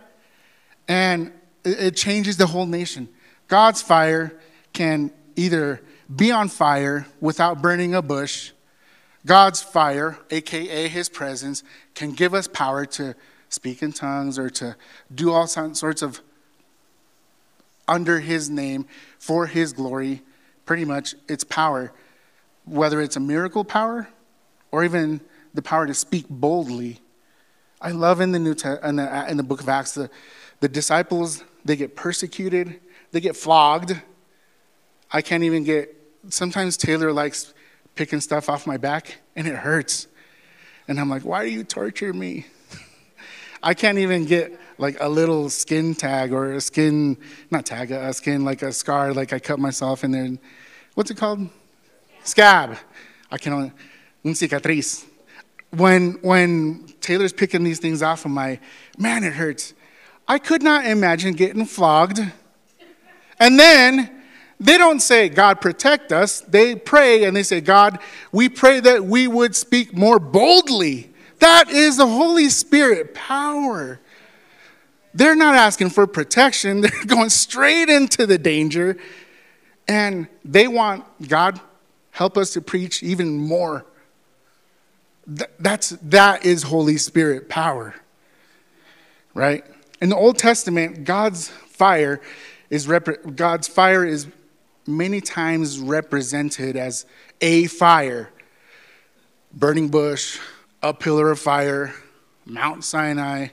And 0.86 1.32
it 1.64 1.96
changes 1.96 2.36
the 2.36 2.46
whole 2.46 2.66
nation. 2.66 3.08
God's 3.48 3.82
fire 3.82 4.38
can 4.72 5.10
either 5.36 5.82
be 6.14 6.30
on 6.32 6.48
fire 6.48 7.06
without 7.20 7.62
burning 7.62 7.94
a 7.94 8.02
bush. 8.02 8.52
God's 9.26 9.62
fire, 9.62 10.18
aka 10.30 10.88
his 10.88 11.08
presence, 11.08 11.62
can 11.94 12.12
give 12.12 12.34
us 12.34 12.46
power 12.46 12.86
to 12.86 13.14
speak 13.48 13.82
in 13.82 13.92
tongues 13.92 14.38
or 14.38 14.48
to 14.50 14.76
do 15.14 15.32
all 15.32 15.46
sorts 15.46 16.02
of 16.02 16.20
under 17.86 18.20
his 18.20 18.48
name 18.48 18.86
for 19.18 19.46
his 19.46 19.72
glory. 19.72 20.22
Pretty 20.64 20.84
much, 20.84 21.14
it's 21.28 21.44
power, 21.44 21.92
whether 22.64 23.00
it's 23.00 23.16
a 23.16 23.20
miracle 23.20 23.64
power 23.64 24.08
or 24.70 24.84
even 24.84 25.20
the 25.52 25.62
power 25.62 25.86
to 25.86 25.94
speak 25.94 26.26
boldly. 26.30 27.00
I 27.80 27.90
love 27.90 28.20
in 28.20 28.30
the 28.32 28.38
New 28.38 28.54
Te- 28.54 28.76
in, 28.84 28.96
the, 28.96 29.30
in 29.30 29.36
the 29.36 29.42
book 29.42 29.60
of 29.60 29.68
Acts 29.68 29.94
the, 29.94 30.10
the 30.60 30.68
disciples 30.68 31.42
they 31.64 31.76
get 31.76 31.96
persecuted, 31.96 32.80
they 33.12 33.20
get 33.20 33.36
flogged. 33.36 34.00
I 35.12 35.22
can't 35.22 35.42
even 35.42 35.64
get. 35.64 35.96
Sometimes 36.28 36.76
Taylor 36.76 37.12
likes 37.12 37.54
picking 37.94 38.20
stuff 38.20 38.48
off 38.48 38.66
my 38.66 38.76
back, 38.76 39.18
and 39.34 39.46
it 39.46 39.56
hurts. 39.56 40.06
And 40.88 40.98
I'm 40.98 41.08
like, 41.08 41.22
why 41.22 41.44
do 41.44 41.50
you 41.50 41.64
torture 41.64 42.12
me? 42.12 42.46
I 43.62 43.74
can't 43.74 43.98
even 43.98 44.24
get 44.24 44.58
like 44.78 44.96
a 45.00 45.08
little 45.08 45.50
skin 45.50 45.94
tag 45.94 46.32
or 46.32 46.54
a 46.54 46.60
skin, 46.60 47.16
not 47.50 47.66
tag, 47.66 47.90
a 47.90 48.12
skin, 48.12 48.44
like 48.44 48.62
a 48.62 48.72
scar, 48.72 49.12
like 49.12 49.32
I 49.32 49.38
cut 49.38 49.58
myself 49.58 50.02
in 50.04 50.10
there. 50.10 50.30
What's 50.94 51.10
it 51.10 51.16
called? 51.16 51.48
Scab. 52.24 52.76
I 53.30 53.38
can 53.38 53.52
only, 53.52 53.72
un 54.24 54.32
cicatriz. 54.32 55.04
When, 55.70 56.18
when 56.22 56.86
Taylor's 57.00 57.32
picking 57.32 57.62
these 57.62 57.78
things 57.78 58.02
off 58.02 58.24
of 58.24 58.30
my, 58.30 58.58
man, 58.98 59.22
it 59.22 59.34
hurts. 59.34 59.74
I 60.30 60.38
could 60.38 60.62
not 60.62 60.86
imagine 60.86 61.34
getting 61.34 61.64
flogged. 61.64 62.20
And 63.40 63.58
then 63.58 64.22
they 64.60 64.78
don't 64.78 65.00
say, 65.00 65.28
God, 65.28 65.60
protect 65.60 66.12
us. 66.12 66.40
They 66.42 66.76
pray 66.76 67.24
and 67.24 67.36
they 67.36 67.42
say, 67.42 67.60
God, 67.60 67.98
we 68.30 68.48
pray 68.48 68.78
that 68.78 69.04
we 69.04 69.26
would 69.26 69.56
speak 69.56 69.92
more 69.92 70.20
boldly. 70.20 71.10
That 71.40 71.68
is 71.68 71.96
the 71.96 72.06
Holy 72.06 72.48
Spirit 72.48 73.12
power. 73.12 73.98
They're 75.14 75.34
not 75.34 75.56
asking 75.56 75.90
for 75.90 76.06
protection, 76.06 76.80
they're 76.82 77.04
going 77.06 77.30
straight 77.30 77.88
into 77.88 78.24
the 78.24 78.38
danger. 78.38 78.98
And 79.88 80.28
they 80.44 80.68
want 80.68 81.26
God, 81.26 81.60
help 82.12 82.38
us 82.38 82.52
to 82.52 82.60
preach 82.60 83.02
even 83.02 83.36
more. 83.36 83.84
That's, 85.26 85.88
that 86.02 86.44
is 86.44 86.62
Holy 86.62 86.98
Spirit 86.98 87.48
power, 87.48 87.96
right? 89.34 89.64
In 90.00 90.08
the 90.08 90.16
Old 90.16 90.38
Testament, 90.38 91.04
God's 91.04 91.48
fire 91.48 92.22
is 92.70 92.88
rep- 92.88 93.36
God's 93.36 93.68
fire 93.68 94.04
is 94.04 94.28
many 94.86 95.20
times 95.20 95.78
represented 95.78 96.76
as 96.76 97.04
a 97.42 97.66
fire, 97.66 98.30
burning 99.52 99.88
bush, 99.88 100.38
a 100.82 100.94
pillar 100.94 101.30
of 101.30 101.38
fire, 101.38 101.94
Mount 102.46 102.82
Sinai, 102.82 103.48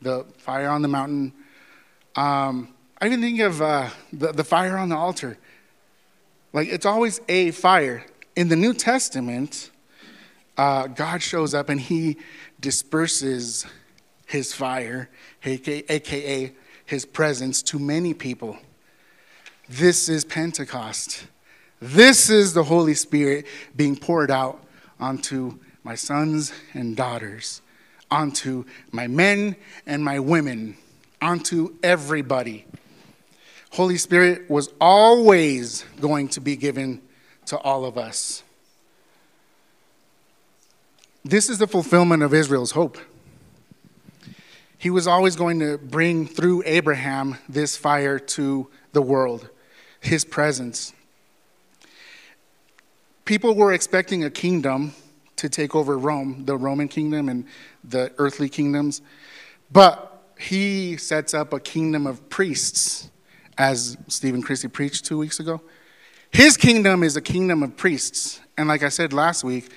the 0.00 0.26
fire 0.38 0.68
on 0.68 0.82
the 0.82 0.88
mountain. 0.88 1.32
Um, 2.16 2.74
I 3.00 3.06
even 3.06 3.20
think 3.20 3.38
of 3.40 3.62
uh, 3.62 3.90
the, 4.12 4.32
the 4.32 4.44
fire 4.44 4.76
on 4.76 4.88
the 4.88 4.96
altar. 4.96 5.38
Like 6.52 6.66
it's 6.68 6.84
always 6.84 7.20
a 7.28 7.52
fire. 7.52 8.04
In 8.34 8.48
the 8.48 8.56
New 8.56 8.74
Testament, 8.74 9.70
uh, 10.56 10.88
God 10.88 11.22
shows 11.22 11.54
up 11.54 11.68
and 11.68 11.80
he 11.80 12.16
disperses 12.60 13.66
his 14.32 14.54
fire, 14.54 15.10
aka, 15.44 16.52
his 16.86 17.04
presence, 17.04 17.62
to 17.62 17.78
many 17.78 18.14
people. 18.14 18.56
This 19.68 20.08
is 20.08 20.24
Pentecost. 20.24 21.26
This 21.80 22.30
is 22.30 22.54
the 22.54 22.64
Holy 22.64 22.94
Spirit 22.94 23.46
being 23.76 23.94
poured 23.94 24.30
out 24.30 24.64
onto 24.98 25.58
my 25.84 25.94
sons 25.94 26.50
and 26.72 26.96
daughters, 26.96 27.60
onto 28.10 28.64
my 28.90 29.06
men 29.06 29.54
and 29.86 30.02
my 30.02 30.18
women, 30.18 30.78
onto 31.20 31.74
everybody. 31.82 32.64
Holy 33.72 33.98
Spirit 33.98 34.48
was 34.48 34.70
always 34.80 35.84
going 36.00 36.28
to 36.28 36.40
be 36.40 36.56
given 36.56 37.02
to 37.46 37.58
all 37.58 37.84
of 37.84 37.98
us. 37.98 38.42
This 41.22 41.50
is 41.50 41.58
the 41.58 41.66
fulfillment 41.66 42.22
of 42.22 42.32
Israel's 42.32 42.70
hope. 42.70 42.96
He 44.82 44.90
was 44.90 45.06
always 45.06 45.36
going 45.36 45.60
to 45.60 45.78
bring 45.78 46.26
through 46.26 46.64
Abraham 46.66 47.38
this 47.48 47.76
fire 47.76 48.18
to 48.18 48.68
the 48.92 49.00
world, 49.00 49.48
his 50.00 50.24
presence. 50.24 50.92
People 53.24 53.54
were 53.54 53.72
expecting 53.72 54.24
a 54.24 54.30
kingdom 54.30 54.92
to 55.36 55.48
take 55.48 55.76
over 55.76 55.96
Rome, 55.96 56.46
the 56.46 56.56
Roman 56.56 56.88
kingdom 56.88 57.28
and 57.28 57.44
the 57.84 58.10
earthly 58.18 58.48
kingdoms, 58.48 59.02
but 59.70 60.20
he 60.36 60.96
sets 60.96 61.32
up 61.32 61.52
a 61.52 61.60
kingdom 61.60 62.04
of 62.04 62.28
priests 62.28 63.08
as 63.56 63.96
Stephen 64.08 64.42
Christie 64.42 64.66
preached 64.66 65.04
two 65.04 65.16
weeks 65.16 65.38
ago. 65.38 65.60
His 66.32 66.56
kingdom 66.56 67.04
is 67.04 67.14
a 67.14 67.22
kingdom 67.22 67.62
of 67.62 67.76
priests. 67.76 68.40
And 68.58 68.66
like 68.66 68.82
I 68.82 68.88
said 68.88 69.12
last 69.12 69.44
week, 69.44 69.70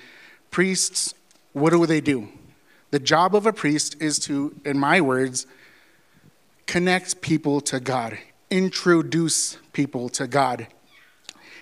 priests, 0.50 1.14
what 1.52 1.70
do 1.70 1.86
they 1.86 2.00
do? 2.00 2.28
The 2.96 3.00
job 3.00 3.34
of 3.34 3.44
a 3.44 3.52
priest 3.52 4.00
is 4.00 4.18
to, 4.20 4.58
in 4.64 4.78
my 4.78 5.02
words, 5.02 5.46
connect 6.64 7.20
people 7.20 7.60
to 7.60 7.78
God, 7.78 8.16
introduce 8.48 9.58
people 9.74 10.08
to 10.08 10.26
God. 10.26 10.66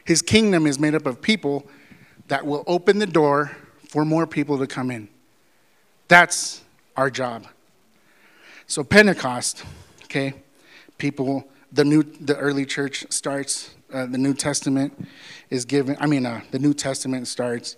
His 0.05 0.23
kingdom 0.23 0.65
is 0.65 0.79
made 0.79 0.95
up 0.95 1.07
of 1.07 1.21
people 1.21 1.67
that 2.29 2.47
will 2.47 2.63
open 2.69 3.01
the 3.01 3.07
door 3.07 3.51
for 3.89 4.05
more 4.05 4.29
people 4.29 4.59
to 4.59 4.69
come 4.69 4.93
in. 4.93 5.09
That's 6.07 6.63
our 6.97 7.11
job. 7.11 7.49
So 8.69 8.85
Pentecost, 8.85 9.65
okay, 10.05 10.35
people 10.99 11.49
the 11.73 11.85
new 11.85 12.05
the 12.05 12.37
early 12.37 12.65
church 12.65 13.07
starts 13.11 13.75
uh, 13.93 14.07
the 14.07 14.19
new 14.19 14.35
testament 14.35 15.09
is 15.51 15.65
given 15.65 15.97
i 15.99 16.07
mean 16.07 16.25
uh, 16.25 16.41
the 16.53 16.59
new 16.61 16.73
testament 16.73 17.27
starts 17.27 17.77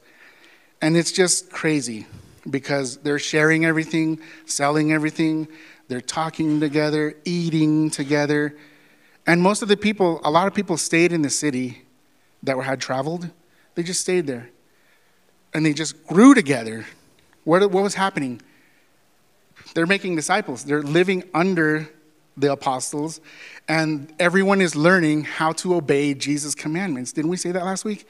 and 0.83 0.99
it's 0.99 1.13
just 1.13 1.51
crazy 1.51 2.07
because 2.49 2.99
they're 2.99 3.19
sharing 3.19 3.65
everything 3.65 4.21
selling 4.45 4.93
everything 4.93 5.49
they're 5.89 6.01
talking 6.01 6.61
together 6.61 7.15
eating 7.25 7.91
together. 7.91 8.57
And 9.27 9.43
most 9.43 9.63
of 9.63 9.69
the 9.69 9.77
people 9.77 10.21
a 10.25 10.31
lot 10.31 10.47
of 10.47 10.55
people 10.55 10.77
stayed 10.77 11.13
in 11.13 11.23
the 11.23 11.31
city 11.31 11.83
that 12.43 12.59
had 12.59 12.81
traveled. 12.81 13.31
They 13.75 13.83
just 13.83 14.01
stayed 14.01 14.27
there. 14.27 14.51
And 15.55 15.65
they 15.65 15.73
just 15.73 16.07
grew 16.07 16.35
together. 16.35 16.87
What, 17.45 17.63
what 17.71 17.83
was 17.83 17.95
happening? 17.95 18.41
They're 19.75 19.87
making 19.87 20.17
disciples. 20.17 20.65
They're 20.65 20.83
living 20.83 21.25
under 21.35 21.89
the 22.37 22.53
apostles, 22.53 23.21
and 23.67 24.13
everyone 24.19 24.61
is 24.61 24.77
learning 24.77 25.25
how 25.25 25.53
to 25.53 25.75
obey 25.75 26.13
Jesus' 26.13 26.55
commandments. 26.55 27.13
Didn't 27.13 27.31
we 27.31 27.37
say 27.39 27.51
that 27.53 27.65
last 27.65 27.85
week? 27.85 28.07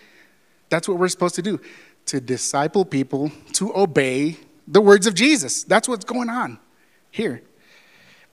That's 0.68 0.88
what 0.88 0.98
we're 0.98 1.08
supposed 1.08 1.36
to 1.36 1.42
do 1.42 1.60
to 2.06 2.20
disciple 2.20 2.84
people 2.84 3.30
to 3.52 3.76
obey 3.76 4.36
the 4.66 4.80
words 4.80 5.06
of 5.06 5.14
Jesus. 5.14 5.64
That's 5.64 5.88
what's 5.88 6.04
going 6.04 6.28
on 6.28 6.58
here. 7.10 7.42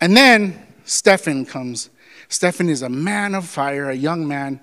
And 0.01 0.15
then 0.15 0.65
Stephen 0.85 1.45
comes. 1.45 1.89
Stephen 2.29 2.69
is 2.69 2.81
a 2.81 2.89
man 2.89 3.35
of 3.35 3.45
fire, 3.45 3.89
a 3.89 3.95
young 3.95 4.27
man, 4.27 4.59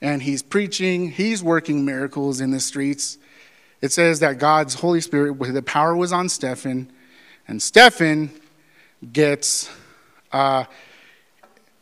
and 0.00 0.22
he's 0.22 0.42
preaching, 0.42 1.10
he's 1.10 1.42
working 1.42 1.84
miracles 1.84 2.40
in 2.40 2.50
the 2.50 2.60
streets. 2.60 3.18
It 3.82 3.92
says 3.92 4.20
that 4.20 4.38
God's 4.38 4.74
Holy 4.74 5.00
Spirit, 5.00 5.38
the 5.38 5.62
power 5.62 5.94
was 5.96 6.12
on 6.12 6.28
Stephen, 6.28 6.90
and 7.46 7.62
Stephen 7.62 8.30
gets 9.12 9.70
uh, 10.32 10.64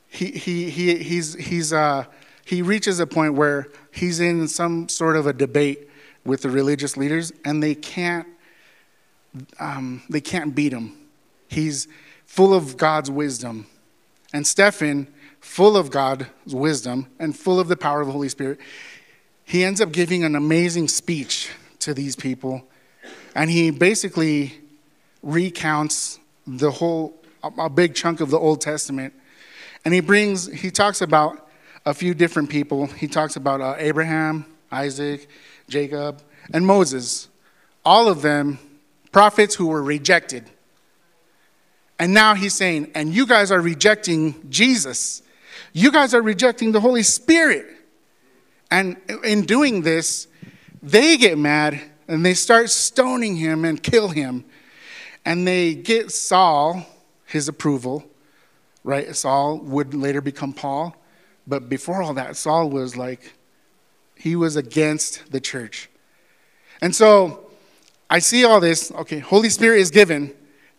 he, 0.09 0.31
he, 0.31 0.71
he, 0.71 0.97
he's, 0.97 1.35
he's, 1.35 1.73
uh, 1.73 2.05
he 2.45 2.63
reaches 2.63 2.99
a 2.99 3.07
point 3.07 3.35
where 3.35 3.69
he's 3.93 4.21
in 4.21 4.49
some 4.49 4.89
sort 4.89 5.17
of 5.17 5.27
a 5.27 5.33
debate 5.33 5.88
with 6.29 6.43
the 6.43 6.51
religious 6.51 6.97
leaders, 6.97 7.33
and 7.45 7.63
they 7.63 7.75
can't, 7.75 8.29
um, 9.59 10.03
they 10.09 10.21
can't 10.21 10.55
beat 10.55 10.73
him. 10.73 10.97
He's 11.49 11.89
full 12.27 12.55
of 12.55 12.77
God's 12.77 13.11
wisdom. 13.11 13.67
And 14.33 14.47
Stephen, 14.47 15.09
full 15.41 15.77
of 15.77 15.91
God's 15.91 16.27
wisdom 16.55 17.07
and 17.19 17.37
full 17.37 17.59
of 17.59 17.69
the 17.69 17.77
power 17.77 18.03
of 18.03 18.07
the 18.07 18.13
Holy 18.13 18.29
Spirit, 18.29 18.59
he 19.45 19.65
ends 19.65 19.81
up 19.81 19.91
giving 19.93 20.25
an 20.25 20.37
amazing 20.37 20.89
speech 20.89 21.51
to 21.81 21.95
these 21.95 22.15
people. 22.15 22.69
And 23.35 23.51
he 23.51 23.71
basically 23.71 24.55
recounts 25.23 26.21
the 26.47 26.71
whole 26.71 27.15
a 27.43 27.71
big 27.71 27.95
chunk 27.95 28.21
of 28.21 28.31
the 28.31 28.39
Old 28.39 28.61
Testament. 28.61 29.15
And 29.85 29.95
he 29.95 30.01
brings, 30.01 30.47
he 30.53 30.71
talks 30.71 31.01
about 31.01 31.49
a 31.87 31.95
few 31.95 32.13
different 32.13 32.51
people. 32.51 32.87
He 32.89 33.07
talks 33.07 33.37
about 33.37 33.61
uh, 33.61 33.77
Abraham, 33.79 34.45
Isaac, 34.71 35.29
Jacob, 35.69 36.23
and 36.53 36.67
Moses. 36.67 37.29
All 37.85 38.09
of 38.09 38.23
them 38.23 38.59
prophets 39.13 39.55
who 39.55 39.69
were 39.69 39.83
rejected. 39.83 40.45
And 41.99 42.15
now 42.15 42.35
he's 42.35 42.55
saying, 42.55 42.93
and 42.95 43.13
you 43.13 43.27
guys 43.27 43.51
are 43.51 43.61
rejecting 43.61 44.51
Jesus. 44.51 45.23
You 45.73 45.91
guys 45.91 46.15
are 46.15 46.23
rejecting 46.23 46.73
the 46.73 46.81
Holy 46.81 47.03
Spirit. 47.03 47.67
And 48.71 48.97
in 49.25 49.43
doing 49.43 49.83
this, 49.83 50.29
they 50.83 51.17
get 51.17 51.39
mad 51.39 51.81
and 52.07 52.25
they 52.25 52.35
start 52.35 52.71
stoning 52.71 53.37
him 53.37 53.65
and 53.65 53.83
kill 53.83 54.09
him. 54.09 54.45
And 55.25 55.47
they 55.47 55.75
get 55.75 56.11
Saul, 56.13 56.87
his 57.27 57.49
approval, 57.49 58.05
right? 58.85 59.15
Saul 59.15 59.59
would 59.59 59.95
later 59.95 60.21
become 60.21 60.53
Paul. 60.53 60.97
But 61.47 61.69
before 61.69 62.03
all 62.03 62.15
that, 62.15 62.37
Saul 62.37 62.71
was 62.71 62.97
like, 62.97 63.33
he 64.19 64.35
was 64.37 64.57
against 64.57 65.31
the 65.31 65.41
church. 65.41 65.89
And 66.81 66.95
so 66.95 67.51
I 68.11 68.19
see 68.19 68.45
all 68.45 68.61
this. 68.61 68.91
Okay, 68.93 69.21
Holy 69.21 69.49
Spirit 69.49 69.81
is 69.81 69.91
given, 69.91 70.35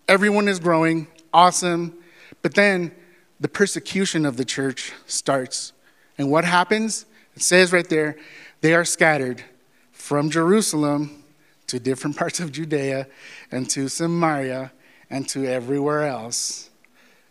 everyone 0.07 0.47
is 0.47 0.59
growing, 0.59 1.07
awesome. 1.33 1.97
But 2.41 2.53
then 2.53 2.91
the 3.39 3.47
persecution 3.47 4.25
of 4.25 4.37
the 4.37 4.45
church 4.45 4.91
starts. 5.05 5.73
And 6.17 6.29
what 6.29 6.43
happens? 6.43 7.05
It 7.35 7.41
says 7.41 7.71
right 7.71 7.87
there, 7.87 8.17
they 8.61 8.73
are 8.73 8.85
scattered 8.85 9.43
from 9.91 10.29
Jerusalem 10.29 11.23
to 11.67 11.79
different 11.79 12.17
parts 12.21 12.39
of 12.39 12.51
Judea 12.51 13.07
and 13.51 13.69
to 13.69 13.87
Samaria 13.87 14.71
and 15.09 15.27
to 15.29 15.45
everywhere 15.45 16.05
else. 16.05 16.69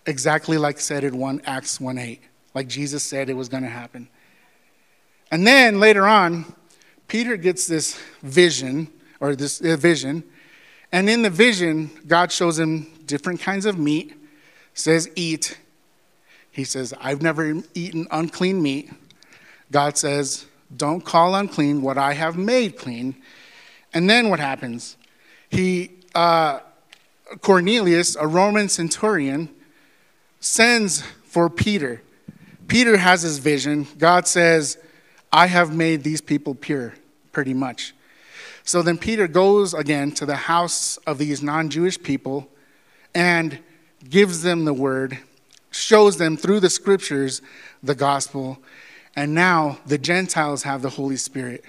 Exactly 0.07 0.57
like 0.57 0.81
said 0.81 1.05
in 1.05 1.19
1 1.19 1.43
Acts 1.45 1.79
1 1.81 1.99
8, 1.99 2.21
like 2.55 2.67
Jesus 2.67 3.03
said 3.03 3.29
it 3.29 3.35
was 3.35 3.51
going 3.51 3.63
to 3.63 3.69
happen. 3.69 4.09
And 5.31 5.47
then 5.47 5.81
later 5.81 6.07
on, 6.07 6.55
Peter 7.07 7.37
gets 7.37 7.67
this 7.67 8.01
vision, 8.23 8.89
or 9.21 9.35
this 9.35 9.61
uh, 9.61 9.77
vision, 9.77 10.25
and 10.93 11.11
in 11.11 11.23
the 11.23 11.31
vision, 11.31 11.91
God 12.07 12.33
shows 12.33 12.59
him 12.59 12.87
different 13.05 13.41
kinds 13.41 13.67
of 13.67 13.79
meat, 13.79 14.15
says, 14.75 15.11
Eat. 15.17 15.59
He 16.51 16.65
says, 16.65 16.95
I've 17.01 17.23
never 17.23 17.63
eaten 17.75 18.07
unclean 18.11 18.63
meat. 18.63 18.91
God 19.71 19.99
says, 19.99 20.47
Don't 20.75 21.05
call 21.05 21.35
unclean 21.35 21.83
what 21.83 21.99
I 21.99 22.15
have 22.15 22.37
made 22.37 22.79
clean. 22.79 23.17
And 23.93 24.09
then 24.09 24.31
what 24.31 24.41
happens? 24.41 24.97
He, 25.51 25.91
uh, 26.15 26.61
Cornelius, 27.41 28.17
a 28.17 28.27
Roman 28.27 28.69
centurion, 28.69 29.49
sends 30.41 31.03
for 31.25 31.51
Peter. 31.51 32.03
Peter 32.67 32.97
has 32.97 33.23
his 33.23 33.39
vision. 33.39 33.87
God 33.99 34.27
says, 34.27 34.79
I 35.33 35.47
have 35.47 35.75
made 35.75 36.03
these 36.03 36.21
people 36.21 36.55
pure, 36.55 36.95
pretty 37.33 37.55
much. 37.55 37.95
So 38.65 38.83
then 38.83 38.99
Peter 38.99 39.29
goes 39.29 39.75
again 39.75 40.13
to 40.13 40.27
the 40.27 40.37
house 40.37 40.99
of 41.07 41.19
these 41.19 41.43
non 41.43 41.71
Jewish 41.71 42.01
people 42.03 42.49
and 43.15 43.59
gives 44.09 44.43
them 44.43 44.65
the 44.65 44.75
word, 44.75 45.19
shows 45.71 46.17
them 46.19 46.37
through 46.37 46.61
the 46.61 46.71
scriptures 46.71 47.43
the 47.83 47.95
gospel, 47.95 48.59
and 49.17 49.35
now 49.35 49.79
the 49.87 49.99
Gentiles 49.99 50.63
have 50.63 50.83
the 50.83 50.91
Holy 50.91 51.17
Spirit. 51.17 51.65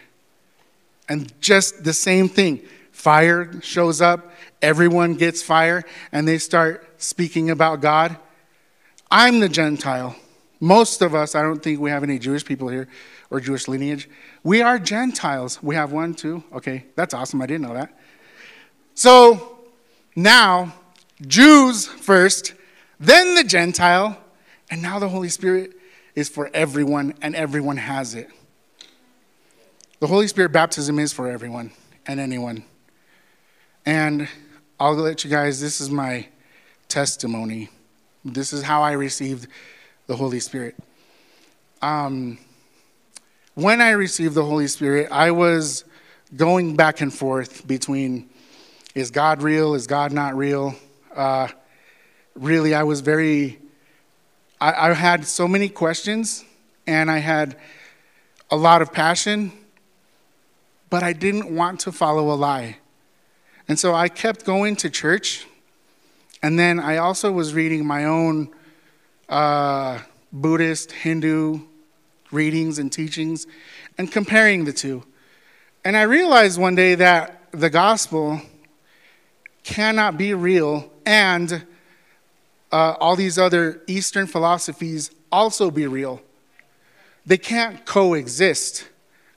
And 1.07 1.33
just 1.41 1.83
the 1.83 1.93
same 1.93 2.29
thing 2.29 2.61
fire 2.91 3.61
shows 3.61 4.01
up, 4.01 4.33
everyone 4.61 5.15
gets 5.15 5.41
fire, 5.41 5.83
and 6.11 6.27
they 6.27 6.37
start 6.37 6.85
speaking 6.97 7.49
about 7.49 7.81
God. 7.81 8.17
I'm 9.09 9.39
the 9.39 9.49
Gentile. 9.49 10.15
Most 10.59 11.01
of 11.01 11.15
us, 11.15 11.33
I 11.33 11.41
don't 11.41 11.63
think 11.63 11.79
we 11.79 11.89
have 11.89 12.03
any 12.03 12.19
Jewish 12.19 12.43
people 12.43 12.67
here 12.67 12.89
or 13.29 13.39
Jewish 13.39 13.67
lineage. 13.67 14.09
We 14.43 14.61
are 14.61 14.79
Gentiles. 14.79 15.61
We 15.61 15.75
have 15.75 15.91
one, 15.91 16.13
too. 16.13 16.43
Okay, 16.53 16.85
that's 16.95 17.13
awesome. 17.13 17.41
I 17.41 17.45
didn't 17.45 17.67
know 17.67 17.73
that. 17.73 17.97
So 18.95 19.59
now, 20.15 20.73
Jews 21.25 21.85
first, 21.85 22.53
then 22.99 23.35
the 23.35 23.43
Gentile, 23.43 24.17
and 24.69 24.81
now 24.81 24.99
the 24.99 25.09
Holy 25.09 25.29
Spirit 25.29 25.73
is 26.15 26.29
for 26.29 26.49
everyone, 26.53 27.13
and 27.21 27.35
everyone 27.35 27.77
has 27.77 28.15
it. 28.15 28.29
The 29.99 30.07
Holy 30.07 30.27
Spirit 30.27 30.51
baptism 30.51 30.97
is 30.97 31.13
for 31.13 31.29
everyone 31.29 31.71
and 32.07 32.19
anyone. 32.19 32.63
And 33.85 34.27
I'll 34.79 34.95
let 34.95 35.23
you 35.23 35.29
guys, 35.29 35.59
this 35.59 35.81
is 35.81 35.89
my 35.89 36.27
testimony. 36.87 37.69
This 38.23 38.53
is 38.53 38.63
how 38.63 38.81
I 38.81 38.93
received 38.93 39.47
the 40.07 40.15
Holy 40.15 40.39
Spirit. 40.39 40.75
Um, 41.81 42.37
when 43.61 43.81
I 43.81 43.91
received 43.91 44.35
the 44.35 44.45
Holy 44.45 44.67
Spirit, 44.67 45.09
I 45.11 45.31
was 45.31 45.83
going 46.35 46.77
back 46.77 47.01
and 47.01 47.13
forth 47.13 47.67
between 47.67 48.29
is 48.95 49.11
God 49.11 49.41
real? 49.41 49.75
Is 49.75 49.85
God 49.85 50.13
not 50.13 50.35
real? 50.37 50.75
Uh, 51.13 51.49
really, 52.35 52.73
I 52.73 52.83
was 52.83 53.01
very, 53.01 53.59
I, 54.61 54.89
I 54.89 54.93
had 54.93 55.25
so 55.25 55.47
many 55.47 55.67
questions 55.67 56.45
and 56.87 57.11
I 57.11 57.17
had 57.17 57.57
a 58.49 58.55
lot 58.55 58.81
of 58.81 58.93
passion, 58.93 59.51
but 60.89 61.03
I 61.03 61.13
didn't 61.13 61.53
want 61.53 61.81
to 61.81 61.91
follow 61.91 62.31
a 62.31 62.35
lie. 62.35 62.77
And 63.67 63.77
so 63.77 63.93
I 63.93 64.07
kept 64.07 64.45
going 64.45 64.77
to 64.77 64.89
church. 64.89 65.45
And 66.41 66.57
then 66.57 66.79
I 66.79 66.97
also 66.97 67.31
was 67.31 67.53
reading 67.53 67.85
my 67.85 68.05
own 68.05 68.49
uh, 69.27 69.99
Buddhist, 70.31 70.93
Hindu 70.93 71.68
readings 72.31 72.79
and 72.79 72.91
teachings 72.91 73.47
and 73.97 74.11
comparing 74.11 74.65
the 74.65 74.73
two. 74.73 75.03
And 75.83 75.95
I 75.97 76.03
realized 76.03 76.59
one 76.59 76.75
day 76.75 76.95
that 76.95 77.51
the 77.51 77.69
gospel 77.69 78.41
cannot 79.63 80.17
be 80.17 80.33
real 80.33 80.91
and 81.05 81.65
uh, 82.71 82.95
all 82.99 83.15
these 83.15 83.39
other 83.39 83.81
Eastern 83.87 84.27
philosophies 84.27 85.11
also 85.31 85.71
be 85.71 85.87
real. 85.87 86.21
They 87.25 87.37
can't 87.37 87.85
coexist. 87.85 88.87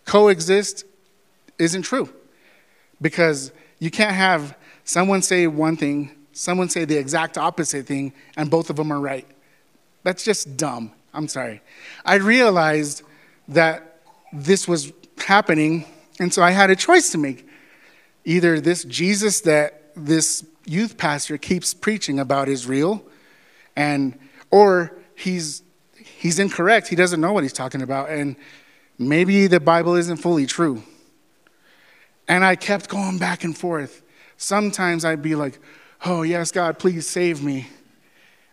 Coexist 0.05 0.85
isn't 1.59 1.83
true 1.83 2.12
because 3.00 3.52
you 3.78 3.90
can't 3.90 4.14
have 4.14 4.57
someone 4.85 5.22
say 5.22 5.46
one 5.46 5.76
thing, 5.76 6.11
someone 6.33 6.68
say 6.68 6.85
the 6.85 6.96
exact 6.96 7.38
opposite 7.38 7.87
thing, 7.87 8.12
and 8.37 8.50
both 8.50 8.70
of 8.70 8.76
them 8.76 8.92
are 8.92 9.00
right. 9.00 9.26
That's 10.02 10.24
just 10.24 10.57
dumb. 10.57 10.92
I'm 11.14 11.29
sorry. 11.29 11.61
I 12.05 12.14
realized 12.16 13.03
that 13.48 14.01
this 14.33 14.66
was 14.66 14.92
happening, 15.18 15.85
and 16.18 16.33
so 16.33 16.42
I 16.42 16.51
had 16.51 16.70
a 16.70 16.77
choice 16.77 17.11
to 17.11 17.18
make. 17.18 17.46
Either 18.25 18.61
this 18.61 18.85
Jesus 18.85 19.40
that 19.42 19.94
this 19.94 20.44
youth 20.64 20.96
pastor 20.96 21.37
keeps 21.37 21.75
preaching 21.75 22.18
about 22.18 22.48
is 22.48 22.66
real, 22.66 23.05
and 23.77 24.18
or 24.51 24.96
he's 25.14 25.62
he's 25.96 26.38
incorrect. 26.38 26.88
He 26.88 26.96
doesn't 26.96 27.20
know 27.20 27.33
what 27.33 27.42
he's 27.42 27.53
talking 27.53 27.83
about, 27.83 28.09
and 28.09 28.37
maybe 28.98 29.46
the 29.48 29.61
Bible 29.61 29.96
isn't 29.96 30.16
fully 30.18 30.46
true. 30.46 30.83
And 32.29 32.44
I 32.44 32.57
kept 32.57 32.88
going 32.88 33.18
back 33.18 33.44
and 33.44 33.57
forth. 33.57 34.03
Sometimes 34.38 35.05
I'd 35.05 35.20
be 35.20 35.35
like, 35.35 35.59
"Oh 36.07 36.22
yes, 36.22 36.53
God, 36.53 36.79
please 36.79 37.07
save 37.07 37.42
me," 37.42 37.66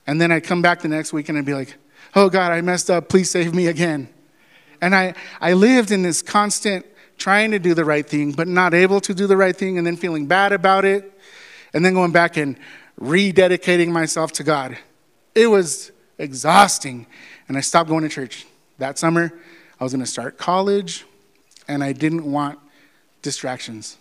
and 0.06 0.20
then 0.20 0.32
I'd 0.32 0.44
come 0.44 0.62
back 0.62 0.82
the 0.82 0.90
next 0.90 1.14
week 1.14 1.30
and 1.30 1.38
I'd 1.38 1.46
be 1.46 1.54
like, 1.54 1.78
"Oh 2.16 2.30
God, 2.30 2.52
I 2.52 2.62
messed 2.62 2.90
up. 2.90 3.10
Please 3.10 3.30
save 3.30 3.54
me 3.54 3.68
again." 3.68 4.10
And 4.82 4.96
I 4.96 5.14
I 5.42 5.54
lived 5.54 5.92
in 5.92 6.02
this 6.02 6.22
constant 6.22 6.86
trying 7.18 7.52
to 7.52 7.60
do 7.60 7.74
the 7.74 7.86
right 7.86 8.08
thing, 8.08 8.32
but 8.32 8.48
not 8.48 8.74
able 8.74 9.02
to 9.02 9.14
do 9.14 9.28
the 9.28 9.38
right 9.38 9.56
thing, 9.56 9.78
and 9.78 9.86
then 9.86 9.98
feeling 9.98 10.26
bad 10.26 10.54
about 10.54 10.86
it, 10.86 11.12
and 11.74 11.84
then 11.84 11.94
going 11.94 12.12
back 12.12 12.38
and 12.38 12.58
rededicating 13.00 13.90
myself 13.90 14.32
to 14.34 14.44
God. 14.44 14.78
It 15.36 15.48
was 15.48 15.92
exhausting, 16.18 17.08
and 17.48 17.58
I 17.58 17.62
stopped 17.62 17.90
going 17.90 18.04
to 18.04 18.10
church. 18.10 18.46
That 18.78 18.98
summer, 18.98 19.34
I 19.80 19.84
was 19.84 19.94
going 19.94 20.04
to 20.04 20.10
start 20.10 20.38
college, 20.38 21.06
and 21.68 21.84
I 21.84 21.94
didn't 21.94 22.30
want 22.30 22.60
distractions. 23.22 23.98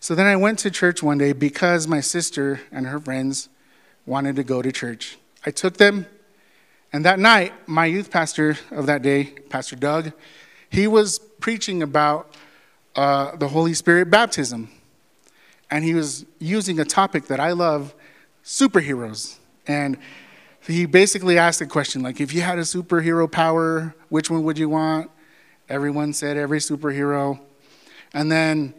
So 0.00 0.14
then 0.14 0.26
I 0.26 0.36
went 0.36 0.58
to 0.60 0.70
church 0.70 1.02
one 1.02 1.18
day 1.18 1.32
because 1.32 1.88
my 1.88 2.00
sister 2.00 2.60
and 2.70 2.86
her 2.86 3.00
friends 3.00 3.48
wanted 4.04 4.36
to 4.36 4.44
go 4.44 4.62
to 4.62 4.70
church. 4.70 5.18
I 5.44 5.50
took 5.50 5.78
them, 5.78 6.06
and 6.96 7.04
that 7.04 7.18
night, 7.18 7.52
my 7.68 7.84
youth 7.84 8.10
pastor 8.10 8.56
of 8.70 8.86
that 8.86 9.02
day, 9.02 9.24
Pastor 9.50 9.76
Doug, 9.76 10.14
he 10.70 10.86
was 10.86 11.18
preaching 11.18 11.82
about 11.82 12.34
uh, 12.94 13.36
the 13.36 13.48
Holy 13.48 13.74
Spirit 13.74 14.10
baptism 14.10 14.70
and 15.70 15.84
he 15.84 15.92
was 15.92 16.24
using 16.38 16.80
a 16.80 16.86
topic 16.86 17.26
that 17.26 17.38
I 17.38 17.52
love 17.52 17.94
superheroes. 18.42 19.36
And 19.66 19.98
he 20.66 20.86
basically 20.86 21.36
asked 21.36 21.60
a 21.60 21.66
question 21.66 22.00
like, 22.00 22.18
if 22.18 22.32
you 22.32 22.40
had 22.40 22.56
a 22.56 22.62
superhero 22.62 23.30
power, 23.30 23.94
which 24.08 24.30
one 24.30 24.42
would 24.44 24.56
you 24.56 24.70
want? 24.70 25.10
Everyone 25.68 26.14
said 26.14 26.38
every 26.38 26.60
superhero. 26.60 27.38
And 28.14 28.32
then 28.32 28.72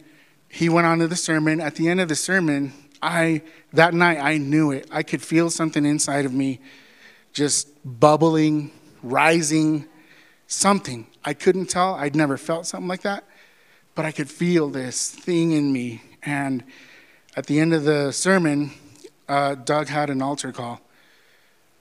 he 0.50 0.70
went 0.70 0.88
on 0.88 0.98
to 0.98 1.08
the 1.08 1.16
sermon. 1.16 1.62
At 1.62 1.76
the 1.76 1.88
end 1.88 2.02
of 2.02 2.08
the 2.08 2.16
sermon, 2.16 2.74
I 3.00 3.44
that 3.74 3.94
night 3.94 4.18
I 4.18 4.40
knew 4.40 4.72
it. 4.72 4.88
I 4.92 5.04
could 5.04 5.22
feel 5.22 5.52
something 5.52 5.86
inside 5.86 6.26
of 6.26 6.34
me 6.34 6.60
just 7.38 7.70
bubbling, 7.86 8.72
rising, 9.04 9.86
something. 10.48 11.06
I 11.24 11.36
couldn't 11.36 11.68
tell. 11.68 11.94
I'd 11.94 12.16
never 12.16 12.36
felt 12.36 12.66
something 12.66 12.88
like 12.88 13.04
that, 13.04 13.26
but 13.94 14.06
I 14.06 14.12
could 14.12 14.28
feel 14.28 14.70
this 14.70 15.12
thing 15.12 15.52
in 15.52 15.72
me 15.72 16.02
and 16.24 16.64
at 17.36 17.46
the 17.46 17.60
end 17.60 17.76
of 17.76 17.84
the 17.84 18.12
sermon, 18.12 18.72
uh, 19.30 19.54
Doug 19.54 19.88
had 19.88 20.10
an 20.10 20.24
altar 20.24 20.52
call. 20.52 20.82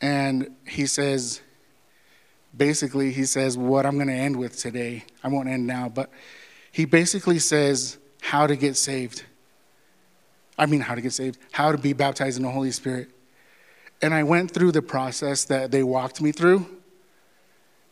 And 0.03 0.55
he 0.69 0.85
says, 0.85 1.41
basically, 2.55 3.11
he 3.13 3.25
says, 3.25 3.57
what 3.57 3.87
I'm 3.87 3.95
going 3.95 4.09
to 4.09 4.13
end 4.13 4.37
with 4.37 4.59
today. 4.59 5.05
I 5.25 5.29
won't 5.29 5.49
end 5.49 5.67
now, 5.67 5.89
but 5.89 6.11
he 6.71 6.85
basically 6.85 7.39
says 7.39 7.97
how 8.21 8.47
to 8.47 8.57
get 8.57 8.77
saved. 8.77 9.25
I 10.59 10.67
mean, 10.67 10.81
how 10.81 10.95
to 10.95 11.01
get 11.01 11.15
saved, 11.15 11.39
how 11.53 11.73
to 11.73 11.79
be 11.79 11.95
baptized 11.95 12.37
in 12.37 12.43
the 12.43 12.51
Holy 12.51 12.73
Spirit. 12.73 13.09
And 14.03 14.13
I 14.13 14.23
went 14.23 14.51
through 14.51 14.73
the 14.73 14.83
process 14.83 15.45
that 15.45 15.71
they 15.71 15.83
walked 15.83 16.21
me 16.21 16.33
through. 16.33 16.67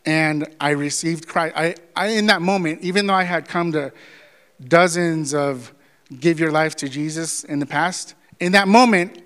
And 0.06 0.46
I 0.60 0.70
received 0.70 1.26
Christ. 1.26 1.54
I, 1.56 1.74
I, 1.96 2.08
in 2.08 2.26
that 2.26 2.42
moment, 2.42 2.82
even 2.82 3.06
though 3.06 3.14
I 3.14 3.24
had 3.24 3.48
come 3.48 3.72
to 3.72 3.92
dozens 4.62 5.32
of 5.32 5.72
give 6.20 6.38
your 6.38 6.52
life 6.52 6.76
to 6.76 6.88
Jesus 6.88 7.44
in 7.44 7.58
the 7.58 7.66
past, 7.66 8.14
in 8.38 8.52
that 8.52 8.68
moment, 8.68 9.22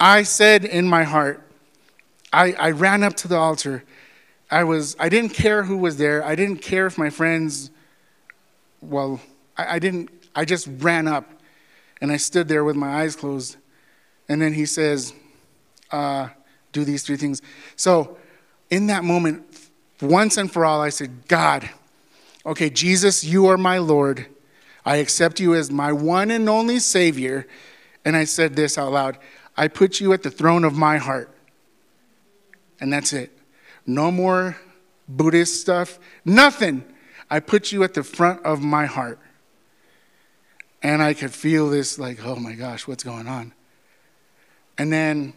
I 0.00 0.22
said 0.22 0.64
in 0.64 0.88
my 0.88 1.04
heart, 1.04 1.42
I, 2.32 2.52
I 2.52 2.70
ran 2.70 3.02
up 3.02 3.14
to 3.16 3.28
the 3.28 3.36
altar. 3.36 3.84
I 4.50 4.64
was 4.64 4.96
I 4.98 5.08
didn't 5.08 5.30
care 5.30 5.64
who 5.64 5.76
was 5.76 5.96
there. 5.96 6.24
I 6.24 6.34
didn't 6.34 6.58
care 6.58 6.86
if 6.86 6.98
my 6.98 7.10
friends 7.10 7.70
well, 8.80 9.20
I, 9.56 9.76
I 9.76 9.78
didn't 9.78 10.10
I 10.34 10.44
just 10.44 10.68
ran 10.78 11.08
up 11.08 11.30
and 12.00 12.12
I 12.12 12.16
stood 12.16 12.48
there 12.48 12.64
with 12.64 12.76
my 12.76 13.02
eyes 13.02 13.16
closed. 13.16 13.56
And 14.28 14.40
then 14.40 14.52
he 14.52 14.66
says, 14.66 15.12
uh, 15.90 16.28
do 16.72 16.84
these 16.84 17.02
three 17.02 17.16
things. 17.16 17.42
So 17.76 18.16
in 18.70 18.88
that 18.88 19.04
moment, 19.04 19.44
once 20.00 20.36
and 20.36 20.50
for 20.50 20.64
all, 20.64 20.80
I 20.80 20.90
said, 20.90 21.26
God, 21.28 21.68
okay, 22.44 22.70
Jesus, 22.70 23.24
you 23.24 23.46
are 23.46 23.56
my 23.56 23.78
Lord. 23.78 24.26
I 24.84 24.96
accept 24.96 25.40
you 25.40 25.54
as 25.54 25.70
my 25.70 25.92
one 25.92 26.30
and 26.30 26.48
only 26.48 26.78
Savior. 26.78 27.46
And 28.04 28.16
I 28.16 28.24
said 28.24 28.54
this 28.54 28.78
out 28.78 28.92
loud 28.92 29.18
I 29.56 29.68
put 29.68 30.00
you 30.00 30.12
at 30.12 30.22
the 30.22 30.30
throne 30.30 30.64
of 30.64 30.76
my 30.76 30.98
heart. 30.98 31.30
And 32.78 32.92
that's 32.92 33.12
it. 33.12 33.36
No 33.86 34.10
more 34.10 34.56
Buddhist 35.08 35.60
stuff, 35.60 35.98
nothing. 36.24 36.84
I 37.30 37.40
put 37.40 37.72
you 37.72 37.82
at 37.82 37.94
the 37.94 38.04
front 38.04 38.44
of 38.44 38.62
my 38.62 38.86
heart. 38.86 39.18
And 40.82 41.02
I 41.02 41.14
could 41.14 41.32
feel 41.32 41.70
this 41.70 41.98
like, 41.98 42.24
oh 42.24 42.36
my 42.36 42.52
gosh, 42.52 42.86
what's 42.86 43.02
going 43.02 43.26
on? 43.26 43.52
And 44.78 44.92
then 44.92 45.32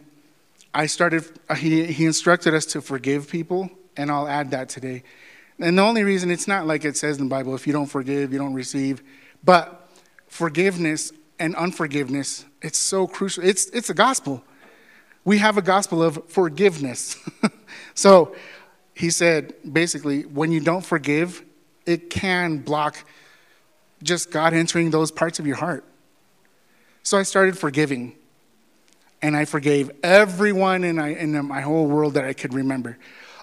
I 0.72 0.86
started, 0.86 1.24
uh, 1.48 1.54
he, 1.54 1.84
he 1.86 2.04
instructed 2.04 2.54
us 2.54 2.64
to 2.66 2.80
forgive 2.80 3.28
people, 3.28 3.70
and 3.96 4.10
I'll 4.10 4.28
add 4.28 4.52
that 4.52 4.68
today. 4.68 5.02
And 5.58 5.76
the 5.76 5.82
only 5.82 6.04
reason 6.04 6.30
it's 6.30 6.48
not 6.48 6.66
like 6.66 6.84
it 6.84 6.96
says 6.96 7.18
in 7.18 7.24
the 7.24 7.30
Bible 7.30 7.54
if 7.54 7.66
you 7.66 7.72
don't 7.72 7.86
forgive, 7.86 8.32
you 8.32 8.38
don't 8.38 8.54
receive. 8.54 9.02
But 9.44 9.88
forgiveness 10.28 11.12
and 11.38 11.54
unforgiveness, 11.56 12.44
it's 12.62 12.78
so 12.78 13.06
crucial. 13.06 13.44
It's, 13.44 13.66
it's 13.66 13.90
a 13.90 13.94
gospel. 13.94 14.42
We 15.24 15.38
have 15.38 15.58
a 15.58 15.62
gospel 15.62 16.02
of 16.02 16.22
forgiveness. 16.28 17.16
so 17.94 18.34
he 18.94 19.10
said 19.10 19.54
basically, 19.70 20.22
when 20.22 20.52
you 20.52 20.60
don't 20.60 20.84
forgive, 20.84 21.44
it 21.84 22.10
can 22.10 22.58
block 22.58 22.96
just 24.02 24.30
God 24.30 24.54
entering 24.54 24.90
those 24.90 25.10
parts 25.10 25.38
of 25.38 25.46
your 25.46 25.56
heart. 25.56 25.84
So 27.02 27.18
I 27.18 27.22
started 27.22 27.58
forgiving. 27.58 28.14
And 29.22 29.36
I 29.36 29.44
forgave 29.44 29.90
everyone 30.02 30.84
in, 30.84 30.98
I, 30.98 31.14
in 31.14 31.46
my 31.46 31.60
whole 31.60 31.86
world 31.86 32.14
that 32.14 32.24
I 32.24 32.32
could 32.32 32.54
remember. 32.54 32.96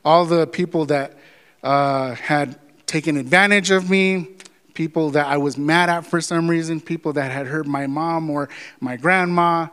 All 0.04 0.26
the 0.26 0.48
people 0.48 0.86
that 0.86 1.18
uh, 1.62 2.16
had 2.16 2.58
taken 2.88 3.18
advantage 3.18 3.70
of 3.72 3.90
me, 3.90 4.28
people 4.74 5.12
that 5.12 5.28
I 5.28 5.38
was 5.38 5.58
mad 5.58 5.90
at 5.90 6.06
for 6.06 6.22
some 6.22 6.50
reason, 6.50 6.80
people 6.80 7.14
that 7.14 7.32
had 7.32 7.48
hurt 7.48 7.68
my 7.68 7.88
mom 7.88 8.30
or 8.30 8.50
my 8.80 8.96
grandma, 8.96 9.68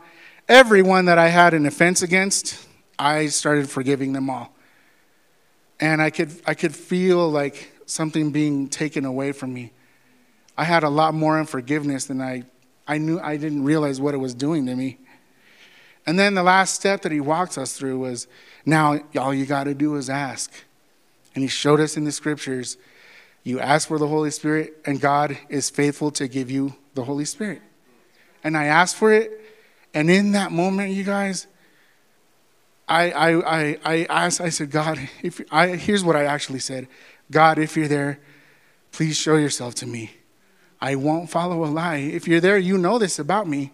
everyone 0.47 1.05
that 1.05 1.17
I 1.17 1.29
had 1.29 1.53
an 1.53 1.65
offense 1.65 2.01
against, 2.01 2.67
I 2.99 3.27
started 3.27 3.69
forgiving 3.69 4.13
them 4.13 4.29
all. 4.29 4.53
And 5.79 6.01
I 6.01 6.09
could, 6.09 6.31
I 6.45 6.53
could 6.53 6.75
feel 6.75 7.29
like 7.29 7.71
something 7.85 8.31
being 8.31 8.67
taken 8.67 9.05
away 9.05 9.31
from 9.31 9.53
me. 9.53 9.71
I 10.57 10.63
had 10.63 10.83
a 10.83 10.89
lot 10.89 11.13
more 11.13 11.37
unforgiveness 11.37 12.05
than 12.05 12.21
I, 12.21 12.43
I 12.87 12.97
knew, 12.97 13.19
I 13.19 13.37
didn't 13.37 13.63
realize 13.63 13.99
what 13.99 14.13
it 14.13 14.17
was 14.17 14.33
doing 14.33 14.65
to 14.67 14.75
me. 14.75 14.99
And 16.05 16.19
then 16.19 16.35
the 16.35 16.43
last 16.43 16.75
step 16.75 17.01
that 17.01 17.11
he 17.11 17.19
walks 17.19 17.57
us 17.57 17.73
through 17.73 17.99
was 17.99 18.27
now 18.65 18.99
all 19.17 19.33
you 19.33 19.45
got 19.45 19.63
to 19.63 19.73
do 19.73 19.95
is 19.95 20.09
ask. 20.09 20.51
And 21.33 21.43
he 21.43 21.47
showed 21.47 21.79
us 21.79 21.97
in 21.97 22.03
the 22.03 22.11
scriptures 22.11 22.77
you 23.45 23.59
ask 23.59 23.87
for 23.87 23.99
the 23.99 24.07
Holy 24.07 24.31
Spirit, 24.31 24.73
and 24.85 24.99
God 24.99 25.37
is 25.49 25.69
faithful 25.69 26.09
to 26.11 26.27
give 26.27 26.49
you 26.49 26.75
the 26.95 27.03
Holy 27.03 27.25
Spirit. 27.25 27.61
And 28.43 28.57
I 28.57 28.65
asked 28.65 28.95
for 28.95 29.13
it, 29.13 29.39
and 29.93 30.09
in 30.09 30.31
that 30.31 30.51
moment, 30.51 30.93
you 30.93 31.03
guys, 31.03 31.45
I, 32.89 33.11
I, 33.11 33.57
I, 33.59 33.77
I 33.85 34.05
asked, 34.05 34.41
I 34.41 34.49
said, 34.49 34.71
God, 34.71 34.97
if 35.21 35.41
I, 35.51 35.67
here's 35.75 36.03
what 36.03 36.15
I 36.15 36.25
actually 36.25 36.59
said 36.59 36.87
God, 37.31 37.59
if 37.59 37.77
you're 37.77 37.87
there, 37.87 38.19
please 38.91 39.15
show 39.15 39.35
yourself 39.35 39.75
to 39.75 39.85
me. 39.85 40.11
I 40.81 40.95
won't 40.95 41.29
follow 41.29 41.63
a 41.63 41.67
lie. 41.67 41.97
If 41.97 42.27
you're 42.27 42.41
there, 42.41 42.57
you 42.57 42.77
know 42.77 42.97
this 42.97 43.19
about 43.19 43.47
me. 43.47 43.71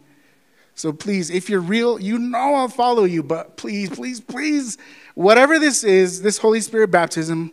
So 0.75 0.91
please, 0.93 1.29
if 1.29 1.49
you're 1.49 1.61
real, 1.61 1.99
you 1.99 2.17
know 2.17 2.55
I'll 2.55 2.67
follow 2.67 3.03
you, 3.03 3.23
but 3.23 3.57
please, 3.57 3.89
please, 3.89 4.19
please, 4.19 4.77
whatever 5.15 5.59
this 5.59 5.83
is, 5.83 6.21
this 6.21 6.37
Holy 6.37 6.61
Spirit 6.61 6.89
baptism, 6.89 7.51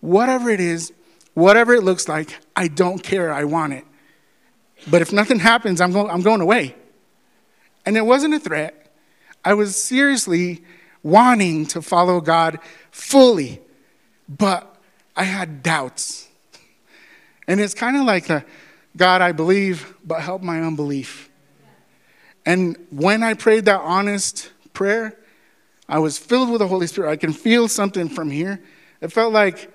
whatever 0.00 0.50
it 0.50 0.60
is, 0.60 0.92
whatever 1.34 1.74
it 1.74 1.82
looks 1.82 2.08
like, 2.08 2.36
I 2.56 2.68
don't 2.68 3.02
care. 3.02 3.32
I 3.32 3.44
want 3.44 3.74
it. 3.74 3.84
But 4.88 5.02
if 5.02 5.12
nothing 5.12 5.38
happens, 5.38 5.80
I'm, 5.80 5.92
go- 5.92 6.08
I'm 6.08 6.22
going 6.22 6.40
away. 6.40 6.74
And 7.84 7.96
it 7.96 8.04
wasn't 8.04 8.34
a 8.34 8.40
threat. 8.40 8.92
I 9.44 9.54
was 9.54 9.76
seriously 9.76 10.64
wanting 11.02 11.66
to 11.66 11.82
follow 11.82 12.20
God 12.20 12.58
fully, 12.90 13.60
but 14.28 14.76
I 15.16 15.22
had 15.24 15.62
doubts. 15.62 16.28
And 17.46 17.60
it's 17.60 17.74
kind 17.74 17.96
of 17.96 18.02
like 18.02 18.26
the 18.26 18.44
God, 18.96 19.20
I 19.20 19.32
believe, 19.32 19.94
but 20.04 20.20
help 20.20 20.42
my 20.42 20.60
unbelief. 20.60 21.30
And 22.46 22.76
when 22.90 23.24
I 23.24 23.34
prayed 23.34 23.64
that 23.64 23.80
honest 23.80 24.52
prayer, 24.72 25.18
I 25.88 25.98
was 25.98 26.16
filled 26.16 26.50
with 26.50 26.60
the 26.60 26.68
Holy 26.68 26.86
Spirit. 26.86 27.10
I 27.10 27.16
can 27.16 27.32
feel 27.32 27.66
something 27.66 28.08
from 28.08 28.30
here. 28.30 28.62
It 29.00 29.12
felt 29.12 29.32
like 29.32 29.72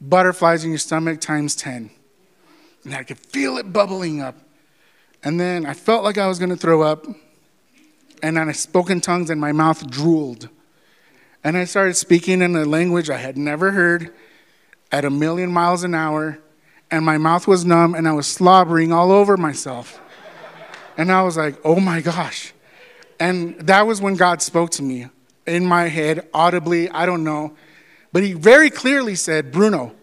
butterflies 0.00 0.62
in 0.62 0.70
your 0.70 0.78
stomach 0.78 1.20
times 1.20 1.56
10. 1.56 1.90
And 2.84 2.94
I 2.94 3.02
could 3.02 3.18
feel 3.18 3.56
it 3.56 3.72
bubbling 3.72 4.20
up. 4.20 4.36
And 5.24 5.40
then 5.40 5.64
I 5.64 5.72
felt 5.72 6.04
like 6.04 6.18
I 6.18 6.26
was 6.26 6.38
going 6.38 6.50
to 6.50 6.56
throw 6.56 6.82
up. 6.82 7.06
And 8.22 8.36
then 8.36 8.48
I 8.48 8.52
spoke 8.52 8.90
in 8.90 9.00
tongues 9.00 9.30
and 9.30 9.40
my 9.40 9.52
mouth 9.52 9.88
drooled. 9.90 10.48
And 11.42 11.56
I 11.56 11.64
started 11.64 11.94
speaking 11.94 12.42
in 12.42 12.54
a 12.54 12.64
language 12.64 13.10
I 13.10 13.16
had 13.16 13.36
never 13.36 13.72
heard 13.72 14.12
at 14.90 15.04
a 15.04 15.10
million 15.10 15.50
miles 15.50 15.82
an 15.82 15.94
hour. 15.94 16.38
And 16.90 17.04
my 17.06 17.18
mouth 17.18 17.46
was 17.46 17.64
numb 17.64 17.94
and 17.94 18.06
I 18.06 18.12
was 18.12 18.26
slobbering 18.26 18.92
all 18.92 19.10
over 19.10 19.36
myself. 19.36 20.00
And 20.96 21.10
I 21.10 21.22
was 21.22 21.36
like, 21.36 21.56
oh 21.64 21.80
my 21.80 22.00
gosh. 22.00 22.52
And 23.18 23.58
that 23.60 23.86
was 23.86 24.00
when 24.00 24.14
God 24.14 24.42
spoke 24.42 24.70
to 24.72 24.82
me 24.82 25.06
in 25.46 25.66
my 25.66 25.88
head, 25.88 26.28
audibly, 26.32 26.88
I 26.90 27.06
don't 27.06 27.24
know. 27.24 27.54
But 28.12 28.22
He 28.22 28.32
very 28.32 28.70
clearly 28.70 29.14
said, 29.14 29.52
Bruno, 29.52 29.94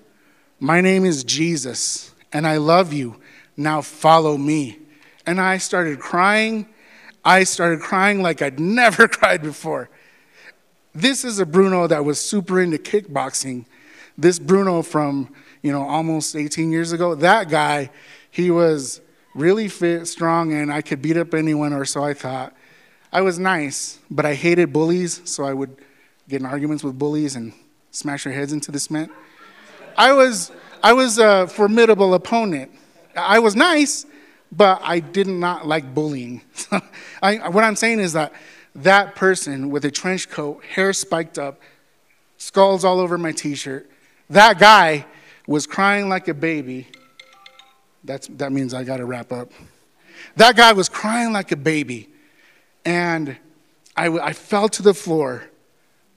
my 0.59 0.81
name 0.81 1.05
is 1.05 1.23
Jesus, 1.23 2.13
and 2.33 2.45
I 2.45 2.57
love 2.57 2.91
you. 2.91 3.19
Now 3.55 3.81
follow 3.81 4.37
me. 4.37 4.79
And 5.25 5.39
I 5.39 5.57
started 5.57 5.99
crying. 5.99 6.67
I 7.23 7.43
started 7.43 7.81
crying 7.81 8.21
like 8.21 8.41
I'd 8.41 8.59
never 8.59 9.07
cried 9.07 9.41
before. 9.41 9.89
This 10.93 11.23
is 11.23 11.39
a 11.39 11.45
Bruno 11.45 11.87
that 11.87 12.03
was 12.03 12.19
super 12.19 12.61
into 12.61 12.77
kickboxing. 12.77 13.65
This 14.17 14.39
Bruno 14.39 14.81
from, 14.81 15.33
you 15.61 15.71
know, 15.71 15.83
almost 15.83 16.35
18 16.35 16.71
years 16.71 16.91
ago, 16.91 17.15
that 17.15 17.49
guy, 17.49 17.91
he 18.31 18.51
was 18.51 19.01
really 19.33 19.67
fit, 19.67 20.07
strong, 20.07 20.53
and 20.53 20.71
I 20.71 20.81
could 20.81 21.01
beat 21.01 21.17
up 21.17 21.33
anyone, 21.33 21.73
or 21.73 21.85
so 21.85 22.03
I 22.03 22.13
thought. 22.13 22.53
I 23.11 23.21
was 23.21 23.39
nice, 23.39 23.99
but 24.09 24.25
I 24.25 24.35
hated 24.35 24.71
bullies, 24.71 25.21
so 25.25 25.43
I 25.43 25.53
would 25.53 25.75
get 26.27 26.41
in 26.41 26.45
arguments 26.45 26.83
with 26.83 26.97
bullies 26.97 27.35
and 27.35 27.53
smash 27.91 28.23
their 28.23 28.33
heads 28.33 28.53
into 28.53 28.71
the 28.71 28.79
cement. 28.79 29.11
I 29.97 30.13
was, 30.13 30.51
I 30.83 30.93
was 30.93 31.17
a 31.17 31.47
formidable 31.47 32.13
opponent. 32.13 32.71
I 33.15 33.39
was 33.39 33.55
nice, 33.55 34.05
but 34.51 34.79
I 34.83 34.99
did 34.99 35.27
not 35.27 35.67
like 35.67 35.93
bullying. 35.93 36.41
I, 37.21 37.49
what 37.49 37.63
I'm 37.63 37.75
saying 37.75 37.99
is 37.99 38.13
that 38.13 38.33
that 38.75 39.15
person 39.15 39.69
with 39.69 39.85
a 39.85 39.91
trench 39.91 40.29
coat, 40.29 40.63
hair 40.63 40.93
spiked 40.93 41.39
up, 41.39 41.59
skulls 42.37 42.85
all 42.85 42.99
over 42.99 43.17
my 43.17 43.31
t 43.31 43.55
shirt, 43.55 43.89
that 44.29 44.59
guy 44.59 45.05
was 45.47 45.65
crying 45.65 46.07
like 46.07 46.27
a 46.27 46.33
baby 46.33 46.87
that's, 48.03 48.27
that 48.27 48.51
means 48.51 48.73
I 48.73 48.83
got 48.83 48.97
to 48.97 49.05
wrap 49.05 49.31
up. 49.31 49.51
That 50.35 50.55
guy 50.55 50.73
was 50.73 50.89
crying 50.89 51.33
like 51.33 51.51
a 51.51 51.55
baby. 51.55 52.09
And 52.85 53.37
I, 53.95 54.07
I 54.07 54.33
fell 54.33 54.69
to 54.69 54.81
the 54.81 54.93
floor. 54.93 55.43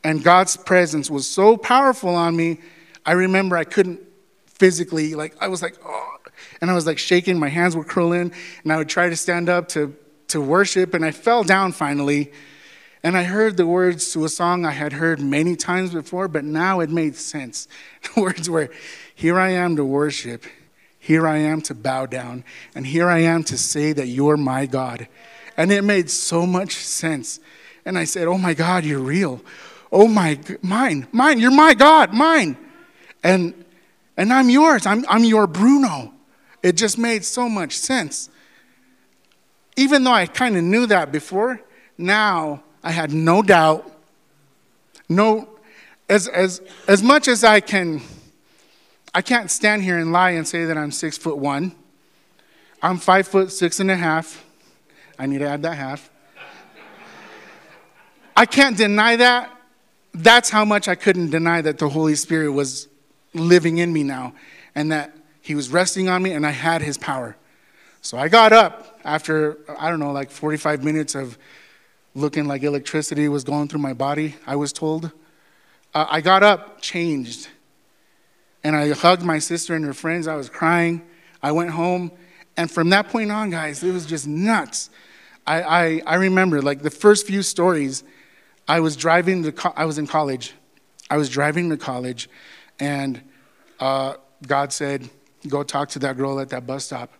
And 0.05 0.23
God's 0.23 0.57
presence 0.57 1.11
was 1.11 1.29
so 1.29 1.57
powerful 1.57 2.14
on 2.14 2.37
me. 2.37 2.59
I 3.07 3.12
remember 3.12 3.57
I 3.57 3.64
couldn't 3.64 4.01
physically, 4.47 5.14
like, 5.14 5.35
I 5.40 5.49
was 5.49 5.62
like, 5.62 5.77
oh. 5.85 6.09
And 6.61 6.71
I 6.71 6.75
was 6.75 6.87
like 6.87 6.99
shaking, 6.99 7.38
my 7.38 7.49
hands 7.49 7.77
were 7.77 7.85
curling. 7.85 8.33
And 8.62 8.73
I 8.73 8.77
would 8.77 8.88
try 8.88 9.09
to 9.09 9.16
stand 9.16 9.49
up 9.49 9.68
to, 9.71 9.95
to 10.29 10.40
worship. 10.40 10.95
And 10.95 11.05
I 11.05 11.11
fell 11.11 11.45
down 11.45 11.73
finally. 11.73 12.33
And 13.05 13.16
I 13.16 13.25
heard 13.25 13.57
the 13.57 13.66
words 13.66 14.12
to 14.12 14.25
a 14.25 14.29
song 14.29 14.64
I 14.64 14.71
had 14.71 14.92
heard 14.92 15.21
many 15.21 15.57
times 15.57 15.92
before, 15.92 16.29
but 16.29 16.45
now 16.45 16.81
it 16.81 16.90
made 16.90 17.16
sense. 17.16 17.68
The 18.14 18.21
words 18.21 18.49
were, 18.49 18.71
Here 19.14 19.38
I 19.38 19.51
am 19.51 19.77
to 19.77 19.85
worship. 19.85 20.45
Here 21.05 21.27
I 21.27 21.38
am 21.38 21.61
to 21.62 21.75
bow 21.75 22.07
down, 22.07 22.45
and 22.77 22.87
here 22.87 23.09
I 23.09 23.19
am 23.19 23.43
to 23.45 23.59
say 23.59 23.93
that 23.93 24.07
you're 24.07 24.37
my 24.37 24.67
God. 24.67 25.09
And 25.57 25.73
it 25.73 25.83
made 25.83 26.09
so 26.09 26.47
much 26.47 26.77
sense. 26.77 27.41
And 27.85 27.99
I 27.99 28.05
said, 28.05 28.29
Oh 28.29 28.38
my 28.38 28.55
God, 28.55 28.85
you're 28.85 29.01
real. 29.01 29.43
Oh 29.91 30.07
my, 30.07 30.38
mine, 30.62 31.09
mine, 31.11 31.41
you're 31.41 31.51
my 31.51 31.75
God, 31.75 32.15
mine. 32.15 32.57
And, 33.25 33.65
and 34.17 34.33
I'm 34.33 34.49
yours, 34.49 34.87
I'm, 34.87 35.05
I'm 35.09 35.25
your 35.25 35.49
Bruno. 35.49 36.15
It 36.62 36.77
just 36.77 36.99
made 36.99 37.25
so 37.25 37.49
much 37.49 37.77
sense. 37.77 38.31
Even 39.77 40.05
though 40.05 40.12
I 40.12 40.27
kind 40.27 40.57
of 40.57 40.62
knew 40.62 40.87
that 40.87 41.11
before, 41.11 41.61
now 41.99 42.62
I 42.85 42.93
had 42.93 43.12
no 43.12 43.43
doubt, 43.43 43.91
no, 45.09 45.49
as, 46.09 46.29
as, 46.29 46.62
as 46.87 47.03
much 47.03 47.27
as 47.27 47.43
I 47.43 47.59
can 47.59 48.03
I 49.14 49.20
can't 49.20 49.51
stand 49.51 49.83
here 49.83 49.98
and 49.98 50.11
lie 50.11 50.31
and 50.31 50.48
say 50.48 50.64
that 50.64 50.79
I'm 50.79 50.90
six 50.90 51.18
foot 51.18 51.37
one. 51.37 51.75
I'm 52.81 52.96
five 52.96 53.29
foot 53.29 53.53
six 53.53 53.79
and 53.79 53.90
a 53.90 53.96
half. 53.96 54.44
I 55.18 55.27
need 55.27 55.38
to 55.38 55.48
add 55.48 55.62
that 55.62 55.77
half. 55.77 56.11
I 58.35 58.46
can't 58.46 58.77
deny 58.77 59.16
that. 59.16 59.51
That's 60.14 60.48
how 60.48 60.64
much 60.64 60.88
I 60.88 60.94
couldn't 60.94 61.31
deny 61.31 61.61
that 61.61 61.79
the 61.79 61.88
Holy 61.90 62.14
Spirit 62.14 62.53
was 62.53 62.88
living 63.35 63.79
in 63.79 63.92
me 63.92 64.03
now 64.03 64.33
and 64.75 64.90
that 64.92 65.14
He 65.42 65.55
was 65.55 65.68
resting 65.68 66.09
on 66.09 66.22
me 66.22 66.33
and 66.33 66.46
I 66.46 66.51
had 66.51 66.81
His 66.81 66.96
power. 66.96 67.37
So 68.01 68.16
I 68.16 68.29
got 68.29 68.53
up 68.53 69.01
after, 69.05 69.59
I 69.79 69.90
don't 69.90 70.01
know, 70.01 70.12
like 70.12 70.31
45 70.31 70.83
minutes 70.83 71.14
of 71.14 71.37
looking 72.14 72.46
like 72.46 72.62
electricity 72.62 73.29
was 73.29 73.44
going 73.44 73.68
through 73.68 73.81
my 73.81 73.92
body, 73.92 74.37
I 74.46 74.57
was 74.57 74.72
told. 74.72 75.12
Uh, 75.94 76.07
I 76.09 76.22
got 76.22 76.42
up, 76.42 76.81
changed 76.81 77.48
and 78.64 78.77
I 78.77 78.90
hugged 78.92 79.22
my 79.22 79.38
sister 79.38 79.75
and 79.75 79.85
her 79.85 79.94
friends. 79.94 80.29
I 80.29 80.37
was 80.37 80.48
crying. 80.48 81.03
I 81.42 81.53
went 81.53 81.70
home. 81.70 82.12
And 82.57 82.70
from 82.70 82.90
that 82.90 83.09
point 83.09 83.33
on, 83.33 83.51
guys, 83.51 83.83
it 83.83 83.92
was 83.92 84.07
just 84.07 84.27
nuts. 84.27 84.90
I, 85.46 85.62
I, 85.62 86.03
I 86.07 86.14
remember, 86.16 86.62
like, 86.62 86.83
the 86.83 86.90
first 86.90 87.27
few 87.27 87.42
stories, 87.42 88.05
I 88.68 88.81
was 88.81 88.94
driving 88.94 89.42
to, 89.42 89.53
co- 89.53 89.72
I 89.75 89.87
was 89.87 89.98
in 89.98 90.07
college. 90.07 90.55
I 91.11 91.16
was 91.16 91.29
driving 91.29 91.68
to 91.70 91.77
college, 91.77 92.31
and 92.79 93.20
uh, 93.81 94.14
God 94.46 94.72
said, 94.72 95.09
Go 95.48 95.64
talk 95.64 95.88
to 95.90 95.98
that 95.98 96.16
girl 96.16 96.38
at 96.38 96.51
that 96.51 96.66
bus 96.66 96.85
stop. 96.85 97.12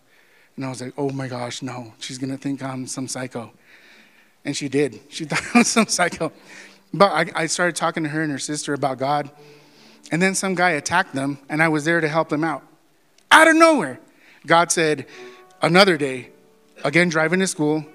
And 0.55 0.65
I 0.65 0.69
was 0.69 0.81
like, 0.81 0.93
Oh 0.97 1.09
my 1.09 1.27
gosh, 1.27 1.61
no, 1.61 1.93
she's 1.99 2.17
gonna 2.17 2.37
think 2.37 2.63
I'm 2.63 2.87
some 2.87 3.07
psycho. 3.07 3.51
And 4.45 4.55
she 4.55 4.69
did. 4.69 4.99
She 5.09 5.25
thought 5.29 5.43
I 5.53 5.59
was 5.59 5.67
some 5.67 5.87
psycho. 5.87 6.31
But 6.93 7.11
I, 7.11 7.43
I 7.43 7.45
started 7.47 7.75
talking 7.75 8.03
to 8.03 8.09
her 8.09 8.21
and 8.21 8.31
her 8.31 8.39
sister 8.39 8.73
about 8.73 8.97
God. 8.97 9.29
And 10.11 10.21
then 10.21 10.35
some 10.35 10.55
guy 10.55 10.71
attacked 10.71 11.13
them, 11.13 11.39
and 11.49 11.61
I 11.63 11.69
was 11.69 11.85
there 11.85 12.01
to 12.01 12.07
help 12.07 12.29
them 12.29 12.43
out. 12.43 12.63
Out 13.31 13.47
of 13.47 13.55
nowhere, 13.55 13.99
God 14.45 14.71
said, 14.71 15.07
Another 15.61 15.97
day, 15.97 16.29
again 16.83 17.09
driving 17.09 17.39
to 17.39 17.47
school, 17.47 17.85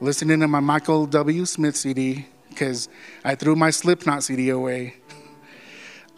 listening 0.00 0.40
to 0.40 0.48
my 0.48 0.60
Michael 0.60 1.06
W. 1.06 1.44
Smith 1.44 1.76
CD 1.76 2.26
because 2.48 2.88
I 3.24 3.34
threw 3.34 3.56
my 3.56 3.70
Slipknot 3.70 4.22
CD 4.22 4.48
away. 4.50 4.94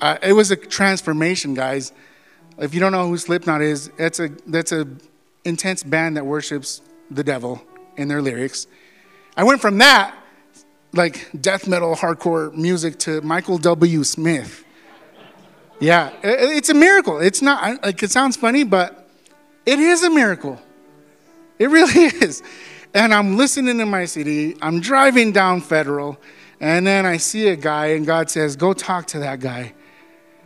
Uh, 0.00 0.16
it 0.22 0.32
was 0.32 0.48
a 0.52 0.54
transformation, 0.54 1.54
guys. 1.54 1.92
If 2.56 2.72
you 2.72 2.78
don't 2.78 2.92
know 2.92 3.08
who 3.08 3.18
Slipknot 3.18 3.62
is, 3.62 3.90
that's 3.96 4.20
a 4.20 4.28
that's 4.46 4.70
a 4.70 4.86
intense 5.44 5.82
band 5.82 6.16
that 6.16 6.24
worships 6.24 6.82
the 7.10 7.24
devil 7.24 7.60
in 7.96 8.06
their 8.06 8.22
lyrics. 8.22 8.68
I 9.36 9.42
went 9.42 9.60
from 9.60 9.78
that, 9.78 10.16
like 10.92 11.28
death 11.40 11.66
metal, 11.66 11.96
hardcore 11.96 12.54
music, 12.54 13.00
to 13.00 13.20
Michael 13.22 13.58
W. 13.58 14.04
Smith. 14.04 14.64
Yeah, 15.80 16.10
it's 16.22 16.70
a 16.70 16.74
miracle. 16.74 17.20
It's 17.20 17.40
not 17.40 17.82
like 17.84 18.02
it 18.02 18.10
sounds 18.10 18.36
funny, 18.36 18.64
but 18.64 19.08
it 19.64 19.78
is 19.78 20.02
a 20.02 20.10
miracle. 20.10 20.60
It 21.58 21.70
really 21.70 22.04
is. 22.24 22.42
And 22.94 23.14
I'm 23.14 23.36
listening 23.36 23.78
to 23.78 23.86
my 23.86 24.04
CD. 24.06 24.56
I'm 24.60 24.80
driving 24.80 25.30
down 25.30 25.60
Federal, 25.60 26.18
and 26.58 26.86
then 26.86 27.06
I 27.06 27.18
see 27.18 27.48
a 27.48 27.56
guy, 27.56 27.88
and 27.88 28.04
God 28.04 28.28
says, 28.28 28.56
"Go 28.56 28.72
talk 28.72 29.06
to 29.08 29.20
that 29.20 29.40
guy." 29.40 29.74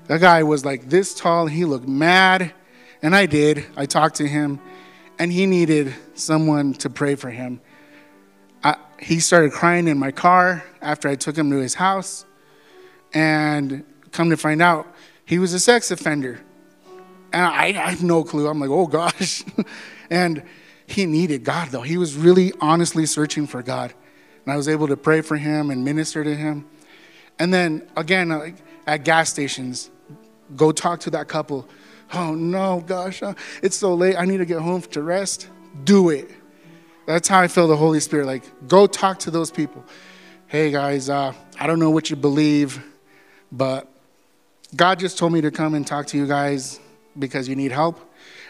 That 0.08 0.20
guy 0.20 0.42
was 0.42 0.64
like 0.64 0.88
this 0.90 1.14
tall. 1.14 1.46
He 1.46 1.64
looked 1.64 1.88
mad, 1.88 2.52
and 3.00 3.14
I 3.14 3.26
did. 3.26 3.64
I 3.76 3.86
talked 3.86 4.16
to 4.16 4.26
him, 4.26 4.60
and 5.18 5.32
he 5.32 5.46
needed 5.46 5.94
someone 6.14 6.74
to 6.74 6.90
pray 6.90 7.14
for 7.14 7.30
him. 7.30 7.60
I, 8.64 8.76
he 8.98 9.20
started 9.20 9.52
crying 9.52 9.88
in 9.88 9.98
my 9.98 10.10
car 10.10 10.64
after 10.82 11.08
I 11.08 11.14
took 11.14 11.36
him 11.38 11.50
to 11.52 11.56
his 11.56 11.74
house, 11.74 12.26
and 13.14 13.84
come 14.10 14.30
to 14.30 14.36
find 14.36 14.60
out, 14.60 14.91
he 15.32 15.38
was 15.38 15.54
a 15.54 15.58
sex 15.58 15.90
offender. 15.90 16.38
And 17.32 17.42
I, 17.46 17.68
I 17.68 17.72
have 17.72 18.02
no 18.02 18.22
clue. 18.22 18.46
I'm 18.46 18.60
like, 18.60 18.68
oh 18.68 18.86
gosh. 18.86 19.42
and 20.10 20.42
he 20.86 21.06
needed 21.06 21.42
God, 21.42 21.68
though. 21.70 21.80
He 21.80 21.96
was 21.96 22.14
really 22.14 22.52
honestly 22.60 23.06
searching 23.06 23.46
for 23.46 23.62
God. 23.62 23.94
And 24.44 24.52
I 24.52 24.58
was 24.58 24.68
able 24.68 24.88
to 24.88 24.96
pray 24.98 25.22
for 25.22 25.38
him 25.38 25.70
and 25.70 25.86
minister 25.86 26.22
to 26.22 26.36
him. 26.36 26.68
And 27.38 27.52
then 27.52 27.88
again, 27.96 28.28
like 28.28 28.56
at 28.86 29.04
gas 29.04 29.30
stations, 29.30 29.90
go 30.54 30.70
talk 30.70 31.00
to 31.00 31.10
that 31.12 31.28
couple. 31.28 31.66
Oh 32.12 32.34
no, 32.34 32.84
gosh, 32.86 33.22
uh, 33.22 33.32
it's 33.62 33.76
so 33.76 33.94
late. 33.94 34.16
I 34.16 34.26
need 34.26 34.36
to 34.36 34.44
get 34.44 34.60
home 34.60 34.82
to 34.82 35.02
rest. 35.02 35.48
Do 35.84 36.10
it. 36.10 36.30
That's 37.06 37.26
how 37.26 37.40
I 37.40 37.48
feel 37.48 37.68
the 37.68 37.76
Holy 37.76 38.00
Spirit. 38.00 38.26
Like, 38.26 38.68
go 38.68 38.86
talk 38.86 39.20
to 39.20 39.30
those 39.30 39.50
people. 39.50 39.82
Hey 40.46 40.70
guys, 40.70 41.08
uh, 41.08 41.32
I 41.58 41.66
don't 41.66 41.78
know 41.78 41.88
what 41.88 42.10
you 42.10 42.16
believe, 42.16 42.84
but 43.50 43.91
God 44.74 44.98
just 44.98 45.18
told 45.18 45.32
me 45.32 45.40
to 45.42 45.50
come 45.50 45.74
and 45.74 45.86
talk 45.86 46.06
to 46.08 46.16
you 46.16 46.26
guys 46.26 46.80
because 47.18 47.48
you 47.48 47.56
need 47.56 47.72
help. 47.72 48.00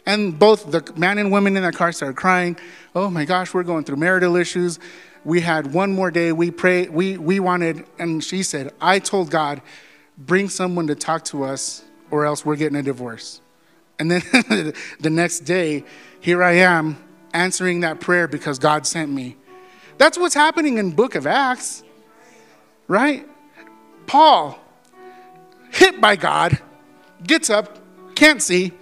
And 0.07 0.39
both 0.39 0.71
the 0.71 0.93
man 0.97 1.19
and 1.19 1.31
woman 1.31 1.57
in 1.57 1.63
that 1.63 1.75
car 1.75 1.93
started 1.93 2.17
crying. 2.17 2.57
Oh 2.95 3.11
my 3.11 3.25
gosh, 3.25 3.55
we're 3.55 3.63
going 3.63 3.85
through 3.85 3.97
marital 3.97 4.37
issues. 4.37 4.79
We 5.25 5.41
had 5.41 5.73
one 5.73 5.93
more 5.93 6.11
day. 6.11 6.33
We 6.33 6.51
prayed. 6.51 6.91
We 6.91 7.17
we 7.19 7.41
wanted, 7.41 7.87
and 7.99 8.23
she 8.23 8.43
said, 8.43 8.73
I 8.81 8.99
told 8.99 9.31
God, 9.31 9.63
bring 10.19 10.49
someone 10.49 10.89
to 10.89 10.95
talk 10.95 11.25
to 11.27 11.45
us, 11.45 11.85
or 12.11 12.25
else 12.25 12.45
we're 12.45 12.57
getting 12.57 12.77
a 12.77 12.83
divorce. 12.83 13.41
And 13.99 14.11
then 14.11 14.23
the 15.01 15.11
next 15.11 15.41
day, 15.41 15.85
here 16.21 16.43
I 16.43 16.53
am 16.53 16.97
answering 17.33 17.81
that 17.81 18.01
prayer 18.01 18.27
because 18.27 18.59
God 18.59 18.87
sent 18.87 19.11
me. 19.11 19.37
That's 19.99 20.19
what's 20.19 20.35
happening 20.35 20.79
in 20.79 20.91
Book 20.91 21.15
of 21.15 21.27
Acts, 21.27 21.85
right? 22.89 23.29
Paul, 24.07 24.59
hit 25.73 26.01
by 26.01 26.17
God, 26.17 26.59
gets 27.23 27.51
up, 27.51 27.79
can't 28.15 28.43
see, 28.43 28.73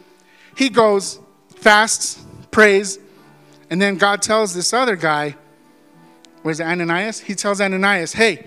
he 0.56 0.68
goes, 0.68 1.18
fasts, 1.56 2.22
prays, 2.50 2.98
and 3.70 3.80
then 3.80 3.96
God 3.96 4.20
tells 4.20 4.52
this 4.52 4.72
other 4.72 4.96
guy, 4.96 5.36
was 6.42 6.60
Ananias? 6.60 7.20
He 7.20 7.34
tells 7.34 7.60
Ananias, 7.60 8.12
hey, 8.12 8.46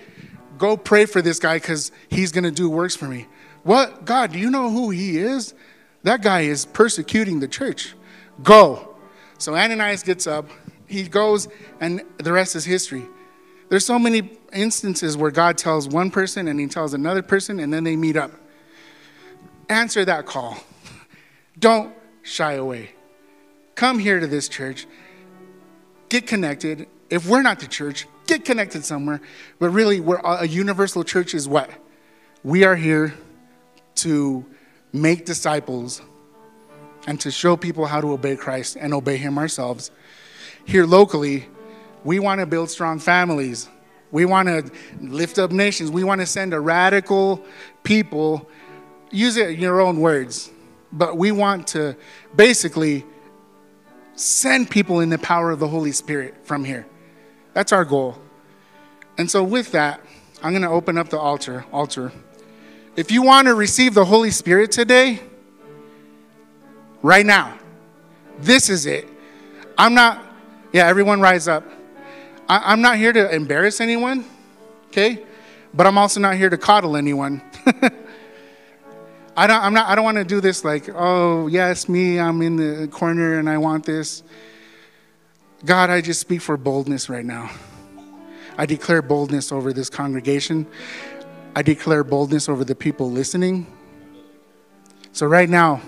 go 0.58 0.76
pray 0.76 1.06
for 1.06 1.22
this 1.22 1.38
guy 1.38 1.56
because 1.56 1.90
he's 2.08 2.32
going 2.32 2.44
to 2.44 2.50
do 2.50 2.68
works 2.68 2.94
for 2.94 3.06
me. 3.06 3.26
What? 3.62 4.04
God, 4.04 4.32
do 4.32 4.38
you 4.38 4.50
know 4.50 4.70
who 4.70 4.90
he 4.90 5.16
is? 5.16 5.54
That 6.02 6.22
guy 6.22 6.42
is 6.42 6.66
persecuting 6.66 7.40
the 7.40 7.48
church. 7.48 7.94
Go. 8.42 8.96
So 9.38 9.56
Ananias 9.56 10.02
gets 10.02 10.26
up, 10.26 10.48
he 10.86 11.04
goes, 11.04 11.48
and 11.80 12.02
the 12.18 12.32
rest 12.32 12.56
is 12.56 12.64
history. 12.64 13.06
There's 13.74 13.84
so 13.84 13.98
many 13.98 14.30
instances 14.52 15.16
where 15.16 15.32
God 15.32 15.58
tells 15.58 15.88
one 15.88 16.12
person 16.12 16.46
and 16.46 16.60
he 16.60 16.68
tells 16.68 16.94
another 16.94 17.22
person, 17.22 17.58
and 17.58 17.74
then 17.74 17.82
they 17.82 17.96
meet 17.96 18.16
up. 18.16 18.30
Answer 19.68 20.04
that 20.04 20.26
call. 20.26 20.58
Don't 21.58 21.92
shy 22.22 22.52
away. 22.52 22.92
Come 23.74 23.98
here 23.98 24.20
to 24.20 24.28
this 24.28 24.48
church. 24.48 24.86
Get 26.08 26.24
connected. 26.28 26.86
If 27.10 27.28
we're 27.28 27.42
not 27.42 27.58
the 27.58 27.66
church, 27.66 28.06
get 28.28 28.44
connected 28.44 28.84
somewhere. 28.84 29.20
But 29.58 29.70
really, 29.70 29.98
we're 29.98 30.20
a 30.22 30.46
universal 30.46 31.02
church 31.02 31.34
is 31.34 31.48
what? 31.48 31.68
We 32.44 32.62
are 32.62 32.76
here 32.76 33.12
to 33.96 34.46
make 34.92 35.24
disciples 35.24 36.00
and 37.08 37.20
to 37.22 37.32
show 37.32 37.56
people 37.56 37.86
how 37.86 38.00
to 38.00 38.12
obey 38.12 38.36
Christ 38.36 38.76
and 38.76 38.94
obey 38.94 39.16
Him 39.16 39.36
ourselves. 39.36 39.90
Here 40.64 40.86
locally, 40.86 41.48
we 42.04 42.18
want 42.18 42.40
to 42.40 42.46
build 42.46 42.70
strong 42.70 42.98
families. 42.98 43.68
We 44.12 44.24
want 44.26 44.48
to 44.48 44.70
lift 45.00 45.38
up 45.38 45.50
nations. 45.50 45.90
We 45.90 46.04
want 46.04 46.20
to 46.20 46.26
send 46.26 46.54
a 46.54 46.60
radical 46.60 47.44
people. 47.82 48.48
Use 49.10 49.36
it 49.36 49.50
in 49.50 49.60
your 49.60 49.80
own 49.80 50.00
words 50.00 50.50
but 50.94 51.16
we 51.18 51.32
want 51.32 51.66
to 51.66 51.96
basically 52.34 53.04
send 54.14 54.70
people 54.70 55.00
in 55.00 55.10
the 55.10 55.18
power 55.18 55.50
of 55.50 55.58
the 55.58 55.68
Holy 55.68 55.92
Spirit 55.92 56.34
from 56.44 56.64
here. 56.64 56.86
That's 57.52 57.72
our 57.72 57.84
goal. 57.84 58.16
And 59.18 59.30
so 59.30 59.42
with 59.42 59.72
that, 59.72 60.00
I'm 60.42 60.52
going 60.52 60.62
to 60.62 60.68
open 60.68 60.96
up 60.96 61.08
the 61.08 61.18
altar, 61.18 61.64
altar. 61.72 62.12
If 62.96 63.10
you 63.10 63.22
want 63.22 63.48
to 63.48 63.54
receive 63.54 63.94
the 63.94 64.04
Holy 64.04 64.30
Spirit 64.30 64.70
today, 64.70 65.20
right 67.02 67.26
now, 67.26 67.58
this 68.38 68.68
is 68.68 68.86
it. 68.86 69.08
I'm 69.76 69.94
not, 69.94 70.24
yeah, 70.72 70.86
everyone 70.86 71.20
rise 71.20 71.48
up. 71.48 71.64
I, 72.48 72.72
am 72.72 72.82
not 72.82 72.96
here 72.96 73.12
to 73.12 73.34
embarrass 73.34 73.80
anyone, 73.80 74.24
okay? 74.88 75.24
But 75.72 75.86
I'm 75.86 75.98
also 75.98 76.20
not 76.20 76.36
here 76.36 76.50
to 76.50 76.58
coddle 76.58 76.96
anyone. 76.96 77.42
I 79.36 79.46
don't, 79.46 79.62
I'm 79.62 79.74
not, 79.74 79.88
I 79.88 79.94
don't 79.94 80.04
want 80.04 80.18
to 80.18 80.24
do 80.24 80.40
this 80.40 80.64
like, 80.64 80.88
oh, 80.94 81.48
yes, 81.48 81.88
me, 81.88 82.20
I'm 82.20 82.42
in 82.42 82.56
the 82.56 82.88
corner 82.88 83.38
and 83.38 83.48
I 83.48 83.58
want 83.58 83.84
this. 83.84 84.22
God, 85.64 85.90
I 85.90 86.00
just 86.00 86.20
speak 86.20 86.40
for 86.40 86.56
boldness 86.56 87.08
right 87.08 87.24
now. 87.24 87.50
I 88.56 88.66
declare 88.66 89.02
boldness 89.02 89.50
over 89.50 89.72
this 89.72 89.90
congregation. 89.90 90.66
I 91.56 91.62
declare 91.62 92.04
boldness 92.04 92.48
over 92.48 92.64
the 92.64 92.74
people 92.74 93.10
listening. 93.10 93.66
So, 95.12 95.26
right 95.26 95.48
now, 95.48 95.80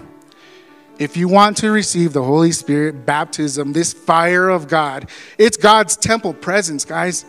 if 0.98 1.16
you 1.16 1.28
want 1.28 1.59
to 1.59 1.70
receive 1.70 2.12
the 2.12 2.22
Holy 2.22 2.52
Spirit 2.52 3.04
baptism, 3.04 3.72
this 3.72 3.92
fire 3.92 4.48
of 4.48 4.68
God, 4.68 5.09
it's 5.38 5.56
God's 5.56 5.96
temple 5.96 6.35
presence, 6.35 6.85
guys. 6.85 7.24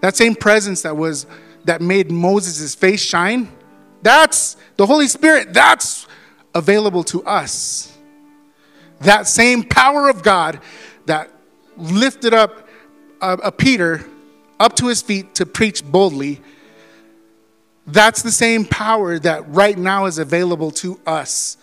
That 0.00 0.16
same 0.16 0.34
presence 0.34 0.82
that 0.82 0.96
was 0.96 1.26
that 1.64 1.80
made 1.80 2.10
Moses' 2.10 2.74
face 2.74 3.02
shine 3.02 3.52
that's 4.02 4.56
the 4.76 4.86
Holy 4.86 5.08
Spirit, 5.08 5.52
that's 5.52 6.06
available 6.54 7.04
to 7.04 7.24
us. 7.24 7.96
That 9.00 9.26
same 9.26 9.64
power 9.64 10.08
of 10.08 10.22
God 10.22 10.60
that 11.06 11.30
lifted 11.76 12.34
up 12.34 12.68
a, 13.20 13.32
a 13.34 13.52
Peter 13.52 14.04
up 14.58 14.76
to 14.76 14.88
his 14.88 15.02
feet 15.02 15.34
to 15.36 15.46
preach 15.46 15.84
boldly, 15.84 16.40
that's 17.86 18.22
the 18.22 18.32
same 18.32 18.64
power 18.64 19.18
that 19.18 19.48
right 19.48 19.78
now 19.78 20.06
is 20.06 20.18
available 20.18 20.70
to 20.72 21.00
us. 21.06 21.56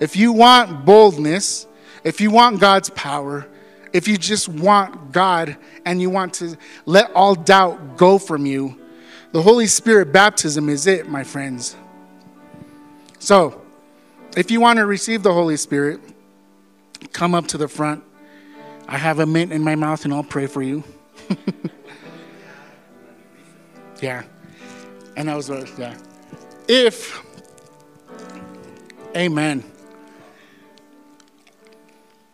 If 0.00 0.16
you 0.16 0.32
want 0.32 0.84
boldness, 0.84 1.66
if 2.04 2.20
you 2.20 2.30
want 2.30 2.60
God's 2.60 2.90
power, 2.90 3.46
if 3.92 4.06
you 4.06 4.16
just 4.16 4.48
want 4.48 5.12
God 5.12 5.56
and 5.84 6.00
you 6.00 6.10
want 6.10 6.34
to 6.34 6.56
let 6.86 7.10
all 7.12 7.34
doubt 7.34 7.96
go 7.96 8.18
from 8.18 8.46
you, 8.46 8.78
the 9.32 9.42
Holy 9.42 9.66
Spirit 9.66 10.12
baptism 10.12 10.68
is 10.68 10.86
it, 10.86 11.08
my 11.08 11.24
friends. 11.24 11.76
So, 13.18 13.60
if 14.36 14.50
you 14.50 14.60
want 14.60 14.78
to 14.78 14.86
receive 14.86 15.22
the 15.22 15.32
Holy 15.32 15.56
Spirit, 15.56 16.00
come 17.12 17.34
up 17.34 17.48
to 17.48 17.58
the 17.58 17.68
front. 17.68 18.04
I 18.86 18.96
have 18.96 19.18
a 19.18 19.26
mint 19.26 19.52
in 19.52 19.62
my 19.62 19.74
mouth 19.74 20.04
and 20.04 20.14
I'll 20.14 20.22
pray 20.22 20.46
for 20.46 20.62
you. 20.62 20.82
yeah. 24.00 24.22
And 25.16 25.30
I 25.30 25.36
was, 25.36 25.50
uh, 25.50 25.66
yeah. 25.76 25.96
If, 26.68 27.22
amen. 29.16 29.64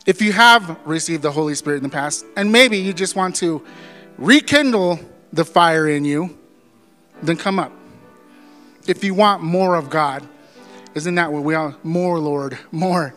If 0.06 0.20
you 0.20 0.32
have 0.32 0.78
received 0.84 1.22
the 1.22 1.32
Holy 1.32 1.54
Spirit 1.54 1.78
in 1.78 1.82
the 1.82 1.88
past, 1.88 2.26
and 2.36 2.52
maybe 2.52 2.78
you 2.78 2.92
just 2.92 3.16
want 3.16 3.36
to 3.36 3.64
rekindle 4.18 5.00
the 5.32 5.44
fire 5.44 5.88
in 5.88 6.04
you, 6.04 6.36
then 7.22 7.36
come 7.36 7.58
up. 7.58 7.72
If 8.86 9.02
you 9.02 9.14
want 9.14 9.42
more 9.42 9.76
of 9.76 9.88
God, 9.88 10.26
isn't 10.94 11.14
that 11.14 11.32
what 11.32 11.42
we 11.42 11.54
all 11.54 11.74
more, 11.82 12.18
Lord, 12.18 12.58
more 12.70 13.14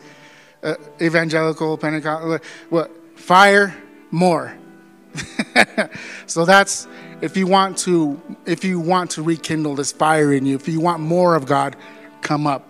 uh, 0.63 0.75
evangelical, 1.01 1.77
Pentecostal, 1.77 2.39
what 2.69 2.91
fire, 3.19 3.75
more. 4.09 4.57
so 6.25 6.45
that's 6.45 6.88
if 7.21 7.35
you 7.35 7.47
want 7.47 7.77
to 7.79 8.21
if 8.45 8.63
you 8.63 8.79
want 8.79 9.11
to 9.11 9.23
rekindle 9.23 9.75
this 9.75 9.91
fire 9.91 10.33
in 10.33 10.45
you, 10.45 10.55
if 10.55 10.67
you 10.67 10.79
want 10.79 11.01
more 11.01 11.35
of 11.35 11.45
God, 11.45 11.75
come 12.21 12.47
up. 12.47 12.67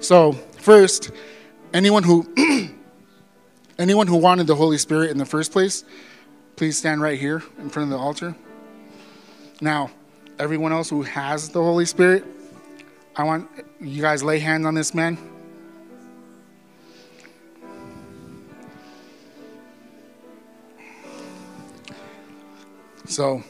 So, 0.00 0.34
first, 0.70 1.10
anyone 1.74 2.04
who 2.04 2.24
anyone 3.80 4.06
who 4.06 4.16
wanted 4.16 4.46
the 4.46 4.54
Holy 4.54 4.78
Spirit 4.78 5.10
in 5.10 5.18
the 5.18 5.26
first 5.26 5.50
place, 5.50 5.82
please 6.54 6.78
stand 6.78 7.02
right 7.02 7.18
here 7.18 7.42
in 7.58 7.68
front 7.68 7.90
of 7.92 7.98
the 7.98 8.00
altar. 8.00 8.36
Now, 9.60 9.90
everyone 10.38 10.70
else 10.70 10.88
who 10.88 11.02
has 11.02 11.48
the 11.48 11.60
Holy 11.60 11.86
Spirit, 11.86 12.24
I 13.16 13.24
want 13.24 13.50
you 13.80 14.00
guys 14.00 14.22
lay 14.22 14.38
hands 14.38 14.64
on 14.64 14.76
this 14.76 14.94
man. 14.94 15.18
So, 23.06 23.42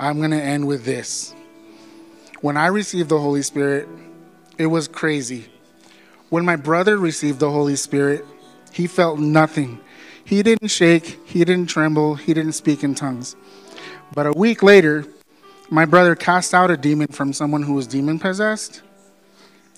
I'm 0.00 0.16
going 0.16 0.30
to 0.30 0.42
end 0.42 0.66
with 0.66 0.86
this. 0.86 1.34
When 2.40 2.56
I 2.56 2.68
received 2.68 3.10
the 3.10 3.20
Holy 3.20 3.42
Spirit, 3.42 3.86
it 4.56 4.68
was 4.68 4.88
crazy. 4.88 5.50
When 6.30 6.44
my 6.44 6.56
brother 6.56 6.96
received 6.98 7.38
the 7.38 7.50
Holy 7.50 7.76
Spirit, 7.76 8.24
he 8.72 8.86
felt 8.86 9.18
nothing. 9.18 9.80
He 10.24 10.42
didn't 10.42 10.68
shake, 10.68 11.20
he 11.26 11.44
didn't 11.44 11.66
tremble, 11.66 12.14
he 12.14 12.34
didn't 12.34 12.52
speak 12.52 12.82
in 12.82 12.94
tongues. 12.94 13.36
But 14.14 14.26
a 14.26 14.32
week 14.32 14.62
later, 14.62 15.04
my 15.70 15.84
brother 15.84 16.14
cast 16.14 16.54
out 16.54 16.70
a 16.70 16.76
demon 16.76 17.08
from 17.08 17.32
someone 17.32 17.62
who 17.62 17.74
was 17.74 17.86
demon 17.86 18.18
possessed, 18.18 18.82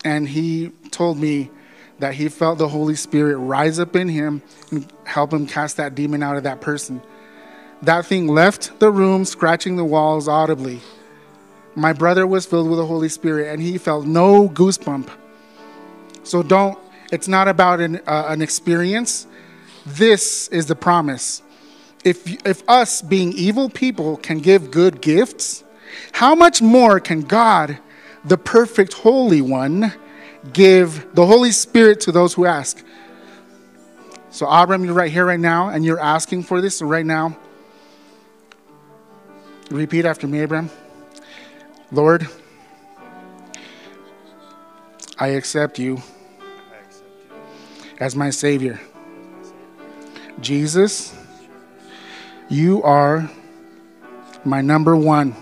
and 0.05 0.29
he 0.29 0.71
told 0.91 1.19
me 1.19 1.51
that 1.99 2.15
he 2.15 2.29
felt 2.29 2.59
the 2.59 2.69
Holy 2.69 2.95
Spirit 2.95 3.37
rise 3.39 3.79
up 3.79 3.97
in 3.97 4.09
him 4.09 4.43
and 4.71 4.87
help 5.05 5.33
him 5.33 5.47
cast 5.47 5.79
that 5.79 5.95
demon 5.95 6.23
out 6.23 6.37
of 6.37 6.43
that 6.45 6.61
person. 6.61 7.03
That 7.83 8.07
thing 8.07 8.29
left 8.29 8.79
the 8.81 8.91
room, 8.91 9.25
scratching 9.25 9.77
the 9.77 9.85
walls 9.85 10.29
audibly. 10.29 10.81
My 11.75 11.93
brother 11.93 12.27
was 12.27 12.47
filled 12.47 12.69
with 12.69 12.79
the 12.79 12.87
Holy 12.87 13.09
Spirit 13.09 13.53
and 13.53 13.61
he 13.61 13.79
felt 13.79 14.07
no 14.07 14.49
goosebump. 14.49 15.11
So 16.27 16.43
don't, 16.43 16.77
it's 17.13 17.29
not 17.29 17.47
about 17.47 17.81
an, 17.81 18.01
uh, 18.05 18.27
an 18.29 18.43
experience. 18.43 19.29
This 19.87 20.49
is 20.49 20.67
the 20.67 20.75
promise. 20.75 21.41
If, 22.05 22.45
if 22.45 22.69
us, 22.69 23.01
being 23.01 23.33
evil 23.33 23.71
people, 23.71 24.17
can 24.17 24.41
give 24.41 24.73
good 24.73 25.01
gifts, 25.01 25.63
how 26.11 26.35
much 26.35 26.61
more 26.61 26.99
can 26.99 27.23
God, 27.23 27.79
the 28.25 28.37
perfect 28.37 28.95
Holy 28.95 29.41
One, 29.41 29.93
give 30.53 31.15
the 31.15 31.25
Holy 31.25 31.53
Spirit 31.53 32.01
to 32.03 32.13
those 32.13 32.35
who 32.35 32.45
ask? 32.45 32.85
So, 34.31 34.49
Abram, 34.49 34.85
you're 34.85 34.95
right 34.95 35.11
here, 35.11 35.27
right 35.27 35.39
now, 35.39 35.69
and 35.69 35.85
you're 35.85 36.01
asking 36.01 36.43
for 36.43 36.61
this 36.61 36.83
right 36.83 37.07
now. 37.07 37.39
Repeat 39.71 40.05
after 40.05 40.27
me, 40.27 40.41
Abram. 40.43 40.71
Lord, 41.93 42.27
I 45.19 45.29
accept 45.29 45.79
you 45.79 46.03
as 48.01 48.15
my 48.15 48.31
Savior. 48.31 48.81
Jesus, 50.41 51.17
you 52.49 52.83
are 52.83 53.31
my 54.45 54.61
number 54.61 54.97
one. 54.97 55.35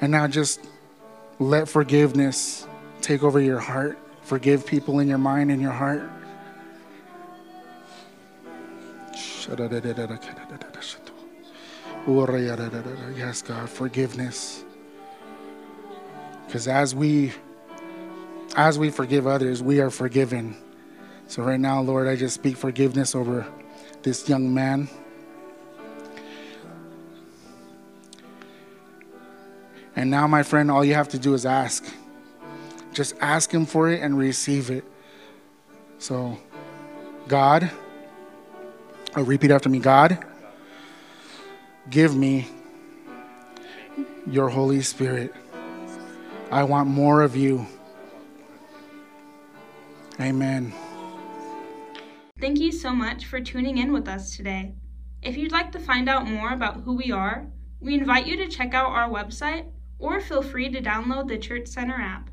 And 0.00 0.12
now 0.12 0.26
just 0.26 0.60
let 1.38 1.68
forgiveness 1.68 2.66
take 3.00 3.22
over 3.22 3.40
your 3.40 3.58
heart. 3.58 3.98
Forgive 4.22 4.66
people 4.66 5.00
in 5.00 5.08
your 5.08 5.18
mind 5.18 5.50
and 5.50 5.60
your 5.60 5.72
heart. 5.72 6.02
Yes, 13.16 13.42
God, 13.42 13.68
forgiveness. 13.68 14.64
Because 16.46 16.68
as 16.68 16.94
we 16.94 17.32
as 18.56 18.78
we 18.78 18.90
forgive 18.90 19.26
others, 19.26 19.62
we 19.62 19.80
are 19.80 19.90
forgiven. 19.90 20.56
So 21.28 21.42
right 21.42 21.60
now, 21.60 21.80
Lord, 21.80 22.08
I 22.08 22.16
just 22.16 22.34
speak 22.34 22.56
forgiveness 22.56 23.14
over 23.14 23.46
this 24.02 24.28
young 24.28 24.52
man. 24.52 24.88
And 29.94 30.10
now, 30.10 30.26
my 30.26 30.42
friend, 30.42 30.70
all 30.70 30.84
you 30.84 30.94
have 30.94 31.08
to 31.10 31.18
do 31.18 31.34
is 31.34 31.44
ask. 31.46 31.84
Just 32.92 33.14
ask 33.20 33.50
him 33.50 33.66
for 33.66 33.90
it 33.90 34.02
and 34.02 34.18
receive 34.18 34.70
it. 34.70 34.84
So, 35.98 36.38
God, 37.28 37.70
oh, 39.16 39.22
repeat 39.22 39.50
after 39.50 39.68
me 39.68 39.78
God, 39.78 40.18
give 41.88 42.16
me 42.16 42.48
your 44.26 44.48
Holy 44.48 44.82
Spirit. 44.82 45.32
I 46.50 46.64
want 46.64 46.88
more 46.88 47.22
of 47.22 47.36
you. 47.36 47.66
Amen. 50.22 50.72
Thank 52.38 52.60
you 52.60 52.70
so 52.70 52.92
much 52.92 53.26
for 53.26 53.40
tuning 53.40 53.78
in 53.78 53.92
with 53.92 54.06
us 54.06 54.36
today. 54.36 54.74
If 55.20 55.36
you'd 55.36 55.52
like 55.52 55.72
to 55.72 55.80
find 55.80 56.08
out 56.08 56.28
more 56.28 56.52
about 56.52 56.82
who 56.82 56.94
we 56.94 57.10
are, 57.10 57.48
we 57.80 57.94
invite 57.94 58.26
you 58.26 58.36
to 58.36 58.48
check 58.48 58.72
out 58.72 58.90
our 58.90 59.08
website 59.08 59.66
or 59.98 60.20
feel 60.20 60.42
free 60.42 60.68
to 60.70 60.80
download 60.80 61.28
the 61.28 61.38
Church 61.38 61.66
Center 61.66 61.94
app. 61.94 62.30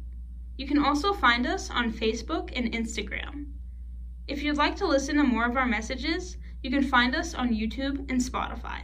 You 0.57 0.67
can 0.67 0.83
also 0.83 1.13
find 1.13 1.47
us 1.47 1.69
on 1.71 1.91
Facebook 1.91 2.51
and 2.55 2.71
Instagram. 2.73 3.45
If 4.27 4.43
you'd 4.43 4.57
like 4.57 4.75
to 4.77 4.87
listen 4.87 5.17
to 5.17 5.23
more 5.23 5.45
of 5.45 5.57
our 5.57 5.65
messages, 5.65 6.37
you 6.61 6.69
can 6.69 6.83
find 6.83 7.15
us 7.15 7.33
on 7.33 7.49
YouTube 7.55 8.09
and 8.09 8.21
Spotify. 8.21 8.81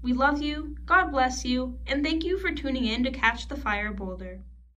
We 0.00 0.12
love 0.12 0.40
you, 0.40 0.76
God 0.86 1.10
bless 1.10 1.44
you, 1.44 1.78
and 1.86 2.04
thank 2.04 2.24
you 2.24 2.38
for 2.38 2.52
tuning 2.52 2.86
in 2.86 3.04
to 3.04 3.10
Catch 3.10 3.48
the 3.48 3.56
Fire 3.56 3.92
Boulder. 3.92 4.40